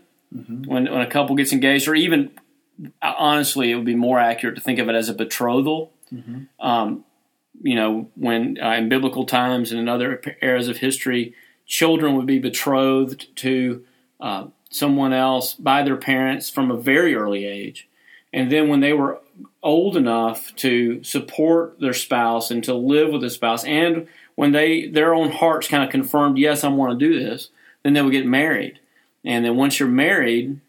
when 0.69 0.91
when 0.91 1.01
a 1.01 1.07
couple 1.11 1.37
gets 1.37 1.53
engaged, 1.53 1.89
or 1.89 1.95
even 1.95 2.31
honestly, 3.03 3.71
it 3.71 3.77
would 3.77 3.85
be 3.85 3.95
more 3.95 4.19
accurate 4.19 4.57
to 4.57 4.61
think 4.61 4.79
of 4.79 4.89
it 4.89 4.95
as 4.95 5.09
a 5.09 5.15
betrothal. 5.15 5.93
Um, 6.61 7.05
you 7.63 7.77
know, 7.77 8.09
when 8.17 8.59
uh, 8.61 8.73
in 8.73 8.89
biblical 8.89 9.27
times 9.27 9.71
and 9.71 9.81
in 9.81 9.89
other 9.89 10.21
eras 10.43 10.69
of 10.69 10.79
history, 10.79 11.35
children 11.67 12.17
would 12.17 12.27
be 12.27 12.39
betrothed 12.39 13.35
to 13.37 13.85
uh, 14.21 14.47
someone 14.71 15.13
else 15.13 15.55
by 15.55 15.83
their 15.83 15.97
parents 15.97 16.51
from 16.51 16.71
a 16.71 16.77
very 16.77 17.15
early 17.15 17.45
age. 17.45 17.89
And 18.33 18.51
then 18.51 18.69
when 18.69 18.81
they 18.81 18.93
were 18.93 19.21
old 19.63 19.97
enough 19.97 20.55
to 20.57 21.03
support 21.05 21.79
their 21.79 21.95
spouse 21.95 22.51
and 22.51 22.63
to 22.65 22.75
live 22.75 23.11
with 23.11 23.23
the 23.23 23.31
spouse, 23.31 23.65
and 23.65 24.09
when 24.35 24.51
they 24.51 24.89
their 24.89 25.15
own 25.15 25.31
hearts 25.31 25.69
kind 25.69 25.85
of 25.85 25.91
confirmed, 25.91 26.39
yes, 26.39 26.65
I 26.65 26.69
want 26.69 26.99
to 26.99 27.09
do 27.09 27.19
this, 27.19 27.51
then 27.85 27.93
they 27.93 28.03
would 28.03 28.13
get 28.13 28.27
married. 28.27 28.81
And 29.25 29.45
then 29.45 29.57
once 29.57 29.79
you're 29.79 29.89
married, 29.89 30.61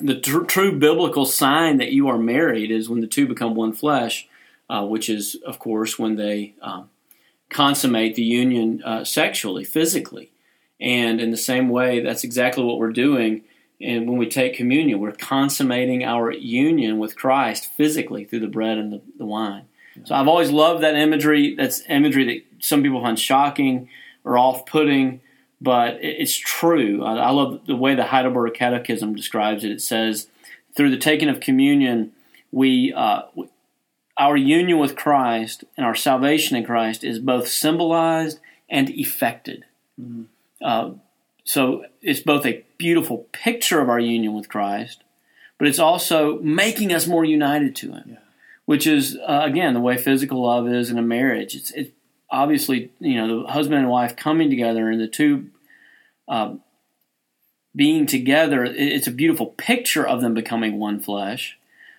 the 0.00 0.20
tr- 0.20 0.44
true 0.44 0.78
biblical 0.78 1.26
sign 1.26 1.78
that 1.78 1.92
you 1.92 2.08
are 2.08 2.18
married 2.18 2.70
is 2.70 2.88
when 2.88 3.00
the 3.00 3.06
two 3.06 3.26
become 3.26 3.54
one 3.54 3.72
flesh, 3.72 4.28
uh, 4.68 4.84
which 4.84 5.08
is, 5.08 5.36
of 5.46 5.58
course, 5.58 5.98
when 5.98 6.16
they 6.16 6.54
um, 6.62 6.90
consummate 7.50 8.14
the 8.14 8.22
union 8.22 8.82
uh, 8.84 9.04
sexually, 9.04 9.64
physically. 9.64 10.32
And 10.80 11.20
in 11.20 11.30
the 11.30 11.36
same 11.36 11.68
way, 11.68 12.00
that's 12.00 12.24
exactly 12.24 12.64
what 12.64 12.78
we're 12.78 12.92
doing. 12.92 13.42
And 13.80 14.08
when 14.08 14.18
we 14.18 14.28
take 14.28 14.54
communion, 14.54 15.00
we're 15.00 15.12
consummating 15.12 16.04
our 16.04 16.30
union 16.32 16.98
with 16.98 17.16
Christ 17.16 17.70
physically 17.72 18.24
through 18.24 18.40
the 18.40 18.46
bread 18.46 18.78
and 18.78 18.92
the, 18.92 19.00
the 19.18 19.24
wine. 19.24 19.64
So 20.04 20.14
I've 20.14 20.28
always 20.28 20.50
loved 20.50 20.82
that 20.82 20.94
imagery. 20.94 21.54
That's 21.54 21.82
imagery 21.88 22.24
that 22.26 22.64
some 22.64 22.82
people 22.82 23.02
find 23.02 23.18
shocking 23.18 23.88
or 24.24 24.38
off 24.38 24.66
putting, 24.66 25.20
but 25.60 25.98
it's 26.02 26.36
true. 26.36 27.04
I, 27.04 27.16
I 27.16 27.30
love 27.30 27.60
the 27.66 27.76
way 27.76 27.94
the 27.94 28.04
Heidelberg 28.06 28.54
Catechism 28.54 29.14
describes 29.14 29.64
it. 29.64 29.70
It 29.70 29.82
says, 29.82 30.28
through 30.76 30.90
the 30.90 30.96
taking 30.96 31.28
of 31.28 31.40
communion, 31.40 32.12
we, 32.52 32.92
uh, 32.92 33.22
our 34.16 34.36
union 34.36 34.78
with 34.78 34.96
Christ 34.96 35.64
and 35.76 35.84
our 35.86 35.94
salvation 35.94 36.56
in 36.56 36.64
Christ 36.64 37.04
is 37.04 37.18
both 37.18 37.48
symbolized 37.48 38.38
and 38.68 38.88
effected. 38.90 39.64
Uh, 40.62 40.92
so 41.44 41.84
it's 42.00 42.20
both 42.20 42.46
a 42.46 42.64
beautiful 42.78 43.26
picture 43.32 43.80
of 43.80 43.88
our 43.88 43.98
union 44.00 44.34
with 44.34 44.48
Christ, 44.48 45.02
but 45.58 45.68
it's 45.68 45.78
also 45.78 46.38
making 46.40 46.92
us 46.92 47.06
more 47.06 47.24
united 47.24 47.74
to 47.76 47.92
Him, 47.92 48.04
Yeah. 48.06 48.16
which 48.66 48.86
is 48.86 49.16
uh, 49.26 49.40
again 49.44 49.74
the 49.74 49.80
way 49.80 49.96
physical 49.98 50.42
love 50.42 50.68
is 50.68 50.90
in 50.90 50.98
a 50.98 51.02
marriage. 51.02 51.54
It's, 51.54 51.70
it's 51.72 51.90
obviously 52.30 52.90
you 53.00 53.14
know 53.16 53.42
the 53.42 53.48
husband 53.52 53.80
and 53.80 53.88
wife 53.88 54.16
coming 54.16 54.50
together 54.50 54.88
and 54.88 55.00
the 55.00 55.08
two 55.08 55.50
uh, 56.28 56.54
being 57.74 58.06
together. 58.06 58.64
It's 58.64 59.06
a 59.06 59.12
beautiful 59.12 59.46
picture 59.46 60.06
of 60.06 60.20
them 60.20 60.34
becoming 60.34 60.78
one 60.78 61.00
flesh, 61.00 61.58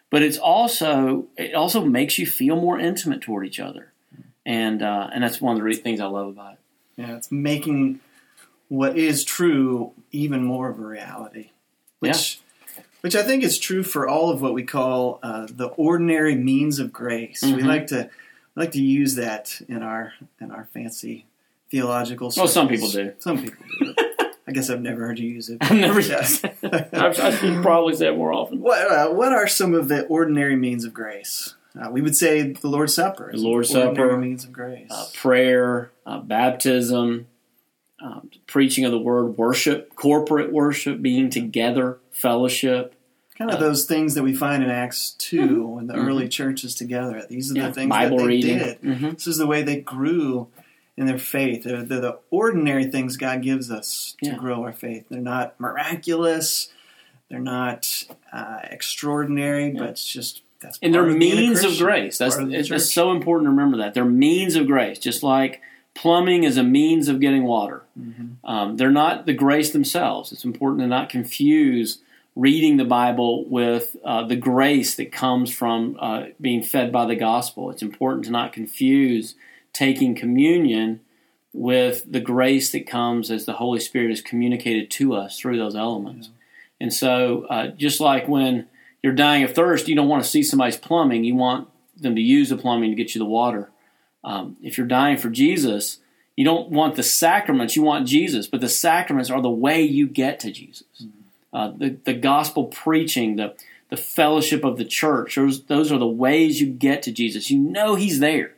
but 0.10 0.22
it's 0.22 0.38
also 0.38 1.28
it 1.38 1.54
also 1.54 1.86
makes 1.86 2.18
you 2.18 2.26
feel 2.26 2.56
more 2.56 2.80
intimate 2.80 3.22
toward 3.22 3.46
each 3.46 3.60
other, 3.60 3.92
and 4.46 4.82
uh, 4.82 5.10
and 5.14 5.24
that's 5.24 5.40
one 5.42 5.58
of 5.58 5.64
the 5.64 5.74
things 5.74 6.00
I 6.00 6.06
love 6.06 6.28
about 6.28 6.54
it. 6.54 6.60
Yeah, 6.98 7.16
it's 7.16 7.32
making 7.32 8.00
what 8.68 8.98
is 8.98 9.24
true 9.24 9.92
even 10.12 10.44
more 10.44 10.70
of 10.70 10.80
a 10.80 10.86
reality. 10.86 11.50
Which, 12.00 12.40
which 13.02 13.16
I 13.16 13.22
think 13.22 13.44
is 13.44 13.60
true 13.60 13.84
for 13.84 14.08
all 14.08 14.32
of 14.32 14.42
what 14.42 14.54
we 14.54 14.64
call 14.64 15.20
uh, 15.22 15.46
the 15.50 15.68
ordinary 15.68 16.36
means 16.36 16.80
of 16.80 16.92
grace. 16.92 17.44
We 17.44 17.50
Mhm. 17.62 17.66
like 17.66 17.88
to 17.88 18.10
we 18.56 18.64
like 18.64 18.72
to 18.74 18.82
use 18.82 19.16
that 19.16 19.62
in 19.68 19.82
our 19.84 20.14
in 20.40 20.52
our 20.52 20.68
fancy 20.74 21.26
theological. 21.70 22.32
Well, 22.36 22.48
some 22.48 22.68
people 22.68 22.90
do. 22.90 23.14
Some 23.20 23.42
people 23.44 23.64
do. 23.80 23.96
I 24.48 24.52
guess 24.54 24.70
I've 24.70 24.82
never 24.82 25.06
heard 25.08 25.20
you 25.20 25.30
use 25.30 25.50
it. 25.50 25.60
I've 25.62 25.72
never 25.78 26.00
used 26.02 26.44
it. 26.44 26.56
I've- 26.94 27.38
should 27.38 27.62
probably 27.62 27.96
say 27.96 28.08
it 28.08 28.18
more 28.18 28.34
often. 28.34 28.60
What 28.60 28.92
uh, 28.92 29.10
what 29.12 29.32
are 29.32 29.48
some 29.48 29.74
of 29.74 29.88
the 29.88 30.06
ordinary 30.08 30.56
means 30.56 30.84
of 30.84 30.94
grace? 30.94 31.56
Uh, 31.80 31.90
we 31.90 32.02
would 32.02 32.18
say 32.18 32.52
the 32.52 32.68
Lord's 32.68 32.94
Supper. 32.94 33.32
The 33.32 33.38
Lord's 33.38 33.70
Supper, 33.70 34.18
means 34.18 34.44
of 34.44 34.52
grace. 34.52 34.90
uh, 34.92 35.06
prayer, 35.14 35.92
uh, 36.06 36.20
baptism, 36.20 37.28
um, 38.04 38.30
preaching 38.46 38.84
of 38.84 38.92
the 38.92 39.00
word, 39.00 39.38
worship, 39.38 39.96
corporate 39.96 40.52
worship, 40.52 41.02
being 41.02 41.30
together, 41.30 42.00
fellowship. 42.12 42.94
Kind 43.42 43.54
of 43.54 43.60
those 43.60 43.86
things 43.86 44.14
that 44.16 44.24
we 44.24 44.34
find 44.34 44.64
in 44.64 44.70
Acts 44.70 45.12
2 45.20 45.66
when 45.68 45.88
the 45.88 45.96
early 45.96 46.28
churches 46.30 46.76
together. 46.76 47.26
These 47.30 47.52
are 47.52 47.56
Yeah, 47.56 47.68
the 47.68 47.74
things 47.74 47.90
Bible 47.90 48.18
that 48.18 48.24
they 48.24 48.28
reading. 48.28 48.58
did. 48.58 48.82
Mhm. 48.82 49.12
This 49.16 49.28
is 49.28 49.38
the 49.38 49.48
way 49.48 49.62
they 49.64 49.78
grew 49.82 50.48
in 50.98 51.06
their 51.06 51.18
faith. 51.18 51.64
They're, 51.64 51.84
they're 51.84 52.02
the 52.02 52.20
ordinary 52.30 52.86
things 52.86 53.18
God 53.18 53.42
gives 53.42 53.72
us 53.72 54.16
to 54.24 54.32
Yeah. 54.32 54.36
grow 54.38 54.64
our 54.64 54.74
faith. 54.74 55.06
They're 55.10 55.20
not 55.22 55.60
miraculous. 55.60 56.70
They're 57.30 57.40
not 57.40 58.06
uh, 58.34 58.60
extraordinary, 58.70 59.72
but 59.72 59.90
it's 59.90 60.06
just 60.06 60.42
that's 60.60 60.78
And 60.82 60.94
they're 60.94 61.08
of 61.08 61.18
means 61.18 61.64
of 61.64 61.78
grace. 61.78 62.18
That's 62.18 62.36
of 62.38 62.54
it's, 62.54 62.70
it's 62.70 62.94
so 62.94 63.12
important 63.12 63.48
to 63.48 63.50
remember 63.50 63.78
that 63.78 63.94
they're 63.94 64.06
means 64.06 64.56
of 64.56 64.68
grace, 64.68 65.00
just 65.00 65.24
like 65.24 65.62
plumbing 65.96 66.44
is 66.44 66.56
a 66.58 66.64
means 66.64 67.08
of 67.08 67.20
getting 67.20 67.44
water. 67.44 67.84
Mm-hmm. 68.00 68.46
Um, 68.50 68.78
they're 68.78 68.92
not 68.92 69.26
the 69.26 69.34
grace 69.34 69.72
themselves. 69.72 70.32
It's 70.32 70.46
important 70.46 70.82
to 70.82 70.88
not 70.88 71.10
confuse 71.10 72.00
reading 72.36 72.78
the 72.78 72.86
Bible 72.86 73.48
with 73.50 73.96
uh, 74.06 74.26
the 74.26 74.36
grace 74.36 74.96
that 74.96 75.12
comes 75.12 75.54
from 75.54 75.98
uh, 76.00 76.26
being 76.40 76.64
fed 76.64 76.92
by 76.92 77.06
the 77.06 77.16
gospel. 77.16 77.70
It's 77.70 77.82
important 77.82 78.26
to 78.26 78.32
not 78.32 78.54
confuse 78.54 79.36
taking 79.74 80.16
communion 80.16 81.02
with 81.54 82.10
the 82.10 82.22
grace 82.22 82.72
that 82.72 82.88
comes 82.88 83.30
as 83.30 83.46
the 83.46 83.54
Holy 83.54 83.80
Spirit 83.80 84.12
is 84.12 84.22
communicated 84.22 84.90
to 84.92 85.14
us 85.14 85.38
through 85.38 85.58
those 85.58 85.76
elements. 85.76 86.30
And 86.80 86.94
so, 86.94 87.46
uh, 87.50 87.68
just 87.68 88.00
like 88.00 88.28
when 88.28 88.68
you're 89.04 89.14
dying 89.14 89.44
of 89.44 89.54
thirst, 89.54 89.88
you 89.88 89.96
don't 89.96 90.08
want 90.08 90.24
to 90.24 90.30
see 90.30 90.44
somebody's 90.44 90.78
plumbing. 90.78 91.24
You 91.24 91.36
want 91.36 91.68
them 91.98 92.16
to 92.16 92.22
use 92.22 92.50
the 92.50 92.58
plumbing 92.58 92.92
to 92.92 92.96
get 92.96 93.14
you 93.14 93.20
the 93.20 93.26
water. 93.26 93.70
Um, 94.24 94.58
if 94.62 94.78
you're 94.78 94.88
dying 94.88 95.18
for 95.18 95.30
Jesus, 95.30 96.00
you 96.38 96.46
don't 96.46 96.70
want 96.70 96.96
the 96.96 97.04
sacraments. 97.04 97.76
You 97.76 97.82
want 97.82 98.08
Jesus, 98.08 98.48
but 98.48 98.62
the 98.62 98.70
sacraments 98.70 99.30
are 99.30 99.42
the 99.42 99.50
way 99.50 99.82
you 99.82 100.08
get 100.08 100.40
to 100.42 100.52
Jesus. 100.52 101.06
Uh, 101.54 101.72
the 101.78 101.98
the 102.06 102.14
gospel 102.14 102.66
preaching, 102.66 103.36
the 103.36 103.54
the 103.90 103.98
fellowship 103.98 104.64
of 104.64 104.78
the 104.78 104.86
church. 104.86 105.36
Those 105.36 105.64
those 105.66 105.92
are 105.92 105.98
the 105.98 106.08
ways 106.08 106.62
you 106.62 106.68
get 106.68 107.04
to 107.04 107.12
Jesus. 107.12 107.52
You 107.52 107.60
know 107.60 107.96
He's 107.96 108.20
there. 108.20 108.54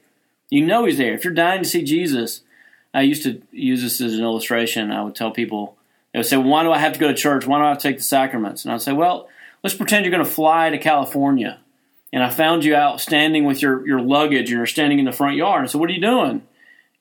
You 0.50 0.66
know 0.66 0.86
He's 0.86 1.00
there. 1.00 1.14
If 1.14 1.24
you're 1.24 1.34
dying 1.34 1.64
to 1.64 1.68
see 1.68 1.84
Jesus, 1.84 2.42
I 2.94 3.02
used 3.02 3.24
to 3.24 3.42
use 3.52 3.82
this 3.82 4.00
as 4.00 4.14
an 4.14 4.24
illustration. 4.24 4.92
I 4.92 5.02
would 5.02 5.16
tell 5.16 5.32
people, 5.32 5.76
they 6.12 6.20
would 6.20 6.28
say, 6.28 6.38
"Why 6.38 6.62
do 6.62 6.72
I 6.72 6.78
have 6.78 6.94
to 6.94 7.00
go 7.00 7.08
to 7.08 7.16
church? 7.16 7.48
Why 7.48 7.58
do 7.58 7.66
I 7.66 7.70
have 7.70 7.80
to 7.80 7.84
take 7.84 7.98
the 7.98 8.04
sacraments?" 8.04 8.64
And 8.64 8.72
I'd 8.72 8.82
say, 8.82 8.94
"Well, 8.94 9.28
let's 9.64 9.76
pretend 9.76 10.06
you're 10.06 10.12
going 10.12 10.24
to 10.24 10.30
fly 10.30 10.70
to 10.70 10.78
California, 10.78 11.60
and 12.14 12.22
I 12.22 12.30
found 12.30 12.64
you 12.64 12.76
out 12.76 13.02
standing 13.02 13.44
with 13.44 13.60
your 13.60 13.86
your 13.88 14.02
luggage, 14.02 14.52
and 14.52 14.58
you're 14.58 14.68
standing 14.68 15.00
in 15.00 15.06
the 15.06 15.12
front 15.12 15.36
yard. 15.36 15.62
And 15.62 15.70
so, 15.72 15.80
what 15.80 15.90
are 15.90 15.94
you 15.94 16.02
doing?" 16.02 16.44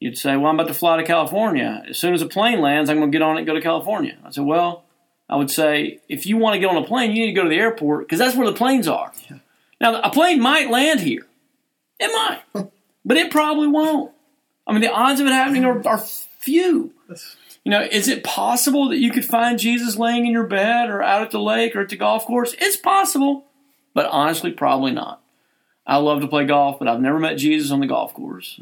You'd 0.00 0.16
say, 0.16 0.38
"Well, 0.38 0.46
I'm 0.46 0.58
about 0.58 0.68
to 0.68 0.74
fly 0.74 0.96
to 0.96 1.04
California. 1.04 1.84
As 1.86 1.98
soon 1.98 2.14
as 2.14 2.22
a 2.22 2.26
plane 2.26 2.62
lands, 2.62 2.88
I'm 2.88 2.96
going 2.96 3.12
to 3.12 3.14
get 3.14 3.22
on 3.22 3.36
it 3.36 3.40
and 3.40 3.46
go 3.46 3.52
to 3.52 3.60
California." 3.60 4.16
I 4.24 4.30
said, 4.30 4.44
"Well." 4.44 4.84
I 5.32 5.36
would 5.36 5.50
say, 5.50 5.98
if 6.10 6.26
you 6.26 6.36
want 6.36 6.56
to 6.56 6.60
get 6.60 6.68
on 6.68 6.76
a 6.76 6.86
plane, 6.86 7.12
you 7.12 7.24
need 7.24 7.32
to 7.32 7.40
go 7.40 7.44
to 7.44 7.48
the 7.48 7.56
airport 7.56 8.06
because 8.06 8.18
that's 8.18 8.36
where 8.36 8.46
the 8.46 8.52
planes 8.52 8.86
are. 8.86 9.10
Now, 9.80 9.98
a 10.02 10.10
plane 10.10 10.42
might 10.42 10.68
land 10.68 11.00
here. 11.00 11.26
It 11.98 12.08
might, 12.08 12.68
but 13.02 13.16
it 13.16 13.30
probably 13.30 13.66
won't. 13.66 14.12
I 14.66 14.72
mean, 14.72 14.82
the 14.82 14.92
odds 14.92 15.20
of 15.20 15.26
it 15.26 15.32
happening 15.32 15.64
are, 15.64 15.88
are 15.88 15.96
few. 15.96 16.92
You 17.64 17.70
know, 17.70 17.80
is 17.80 18.08
it 18.08 18.24
possible 18.24 18.90
that 18.90 18.98
you 18.98 19.10
could 19.10 19.24
find 19.24 19.58
Jesus 19.58 19.96
laying 19.96 20.26
in 20.26 20.32
your 20.32 20.46
bed 20.46 20.90
or 20.90 21.02
out 21.02 21.22
at 21.22 21.30
the 21.30 21.40
lake 21.40 21.74
or 21.74 21.80
at 21.80 21.88
the 21.88 21.96
golf 21.96 22.26
course? 22.26 22.54
It's 22.58 22.76
possible, 22.76 23.46
but 23.94 24.04
honestly, 24.10 24.52
probably 24.52 24.92
not. 24.92 25.22
I 25.86 25.96
love 25.96 26.20
to 26.20 26.28
play 26.28 26.44
golf, 26.44 26.78
but 26.78 26.88
I've 26.88 27.00
never 27.00 27.18
met 27.18 27.38
Jesus 27.38 27.70
on 27.70 27.80
the 27.80 27.86
golf 27.86 28.12
course. 28.12 28.60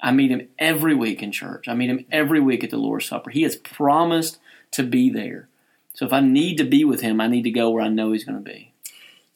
I 0.00 0.12
meet 0.12 0.30
him 0.30 0.46
every 0.60 0.94
week 0.94 1.24
in 1.24 1.32
church. 1.32 1.66
I 1.66 1.74
meet 1.74 1.90
him 1.90 2.06
every 2.12 2.38
week 2.38 2.62
at 2.62 2.70
the 2.70 2.76
Lord's 2.76 3.06
Supper. 3.06 3.30
He 3.30 3.42
has 3.42 3.56
promised 3.56 4.38
to 4.70 4.84
be 4.84 5.10
there. 5.10 5.48
So 5.94 6.04
if 6.06 6.12
I 6.12 6.20
need 6.20 6.58
to 6.58 6.64
be 6.64 6.84
with 6.84 7.00
him, 7.00 7.20
I 7.20 7.26
need 7.28 7.42
to 7.44 7.50
go 7.50 7.70
where 7.70 7.82
I 7.82 7.88
know 7.88 8.12
he's 8.12 8.24
going 8.24 8.42
to 8.42 8.52
be. 8.52 8.72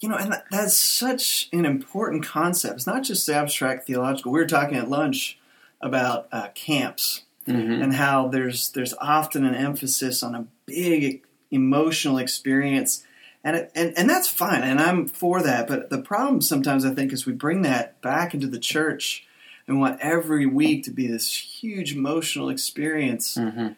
You 0.01 0.09
know, 0.09 0.17
and 0.17 0.33
that, 0.33 0.45
that's 0.51 0.77
such 0.79 1.49
an 1.53 1.65
important 1.65 2.25
concept. 2.25 2.75
It's 2.77 2.87
not 2.87 3.03
just 3.03 3.29
abstract 3.29 3.87
theological. 3.87 4.31
We 4.33 4.41
were 4.41 4.47
talking 4.47 4.77
at 4.77 4.89
lunch 4.91 5.39
about 5.81 6.29
uh, 6.33 6.49
camps 6.55 7.23
Mm-hmm. 7.49 7.81
and 7.81 7.95
how 7.95 8.29
there's 8.29 8.73
there's 8.73 8.93
often 9.01 9.47
an 9.47 9.55
emphasis 9.55 10.23
on 10.23 10.35
a 10.35 10.47
big 10.67 11.23
emotional 11.51 12.19
experience, 12.19 13.07
and 13.43 13.57
it, 13.57 13.73
and 13.75 13.97
and 13.97 14.11
that's 14.11 14.29
fine, 14.29 14.63
and 14.63 14.79
I'm 14.79 15.07
for 15.09 15.43
that. 15.43 15.67
But 15.67 15.89
the 15.89 15.97
problem 16.03 16.43
sometimes 16.43 16.85
I 16.85 16.93
think 16.93 17.11
is 17.11 17.25
we 17.25 17.33
bring 17.33 17.63
that 17.63 18.03
back 18.03 18.35
into 18.35 18.49
the 18.49 18.59
church 18.59 19.27
and 19.67 19.81
want 19.81 19.99
every 20.03 20.45
week 20.45 20.85
to 20.85 20.91
be 20.91 21.07
this 21.07 21.33
huge 21.63 21.95
emotional 21.95 22.51
experience 22.51 23.39
Mm-hmm. 23.39 23.69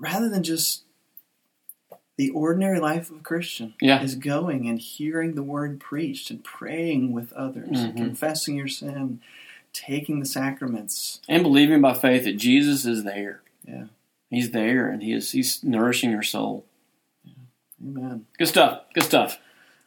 rather 0.00 0.28
than 0.28 0.42
just 0.42 0.82
the 2.18 2.28
ordinary 2.30 2.78
life 2.80 3.10
of 3.10 3.16
a 3.18 3.22
Christian 3.22 3.72
Yeah. 3.80 4.02
is 4.02 4.14
going 4.16 4.68
and 4.68 4.78
hearing 4.78 5.34
the 5.36 5.42
word 5.42 5.80
preached 5.80 6.30
and 6.30 6.44
praying 6.44 7.12
with 7.12 7.32
others, 7.32 7.80
and 7.80 7.94
Mhm. 7.94 7.96
confessing 7.96 8.56
your 8.56 8.68
sin, 8.68 9.20
taking 9.72 10.18
the 10.20 10.26
sacraments. 10.26 11.20
And 11.28 11.42
believing 11.42 11.80
by 11.80 11.94
faith 11.94 12.24
that 12.24 12.36
Jesus 12.36 12.84
is 12.84 13.04
there. 13.04 13.40
Yeah. 13.66 13.84
He's 14.30 14.50
there 14.50 14.90
and 14.90 15.02
he 15.02 15.12
is 15.12 15.30
he's 15.32 15.64
nourishing 15.64 16.10
your 16.10 16.22
soul. 16.24 16.66
Amen. 17.82 18.26
Good 18.38 18.48
stuff. 18.48 18.82
Good 18.94 19.04
stuff. 19.04 19.38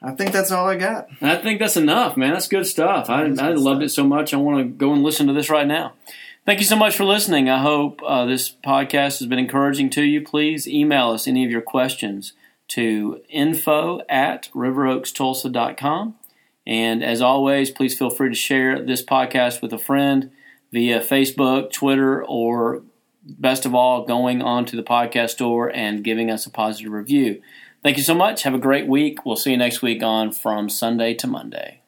I 0.02 0.12
think 0.12 0.32
that's 0.32 0.52
all 0.52 0.68
I 0.68 0.78
got. 0.78 1.10
I 1.22 1.36
think 1.36 1.60
that's 1.60 1.78
enough, 1.78 2.18
man. 2.18 2.34
That's 2.34 2.48
good 2.48 2.66
stuff. 2.66 3.10
I, 3.10 3.24
That 3.24 3.30
is 3.32 3.40
I 3.40 3.50
loved 3.52 3.82
stuff. 3.82 3.84
it 3.84 3.90
so 3.90 4.04
much. 4.04 4.34
I 4.34 4.38
want 4.38 4.58
to 4.60 4.64
go 4.64 4.94
and 4.94 5.04
listen 5.04 5.28
to 5.28 5.34
this 5.34 5.50
right 5.50 5.68
now. 5.68 5.94
Thank 6.44 6.60
you 6.60 6.66
so 6.66 6.76
much 6.76 6.98
for 6.98 7.06
listening. 7.06 7.50
I 7.50 7.60
hope 7.60 8.02
uh, 8.04 8.26
this 8.26 8.50
podcast 8.50 9.20
has 9.20 9.28
been 9.28 9.38
encouraging 9.38 9.92
to 9.92 10.02
you. 10.02 10.22
Please 10.22 10.68
email 10.68 11.12
us 11.12 11.28
any 11.28 11.46
of 11.46 11.52
your 11.52 11.62
questions 11.62 12.34
to 12.70 13.22
info 13.30 14.02
at 14.10 14.50
riveroakstulsa.com. 14.56 16.16
And 16.66 17.04
as 17.04 17.22
always, 17.22 17.70
please 17.70 17.98
feel 17.98 18.10
free 18.10 18.30
to 18.30 18.36
share 18.36 18.82
this 18.82 19.04
podcast 19.04 19.62
with 19.62 19.72
a 19.72 19.78
friend 19.78 20.32
via 20.72 21.00
Facebook, 21.00 21.72
Twitter, 21.72 22.24
or 22.26 22.82
best 23.24 23.66
of 23.66 23.76
all, 23.76 24.06
going 24.06 24.42
onto 24.42 24.76
the 24.76 24.84
podcast 24.84 25.32
store 25.32 25.70
and 25.70 26.04
giving 26.04 26.32
us 26.32 26.48
a 26.48 26.50
positive 26.50 26.92
review. 26.92 27.42
Thank 27.84 27.98
you 27.98 28.04
so 28.04 28.16
much. 28.16 28.44
Have 28.44 28.54
a 28.54 28.60
great 28.60 28.88
week. 28.88 29.26
We'll 29.26 29.36
see 29.36 29.52
you 29.52 29.58
next 29.58 29.82
week 29.82 30.02
on 30.02 30.32
From 30.32 30.70
Sunday 30.70 31.14
to 31.16 31.28
Monday. 31.28 31.81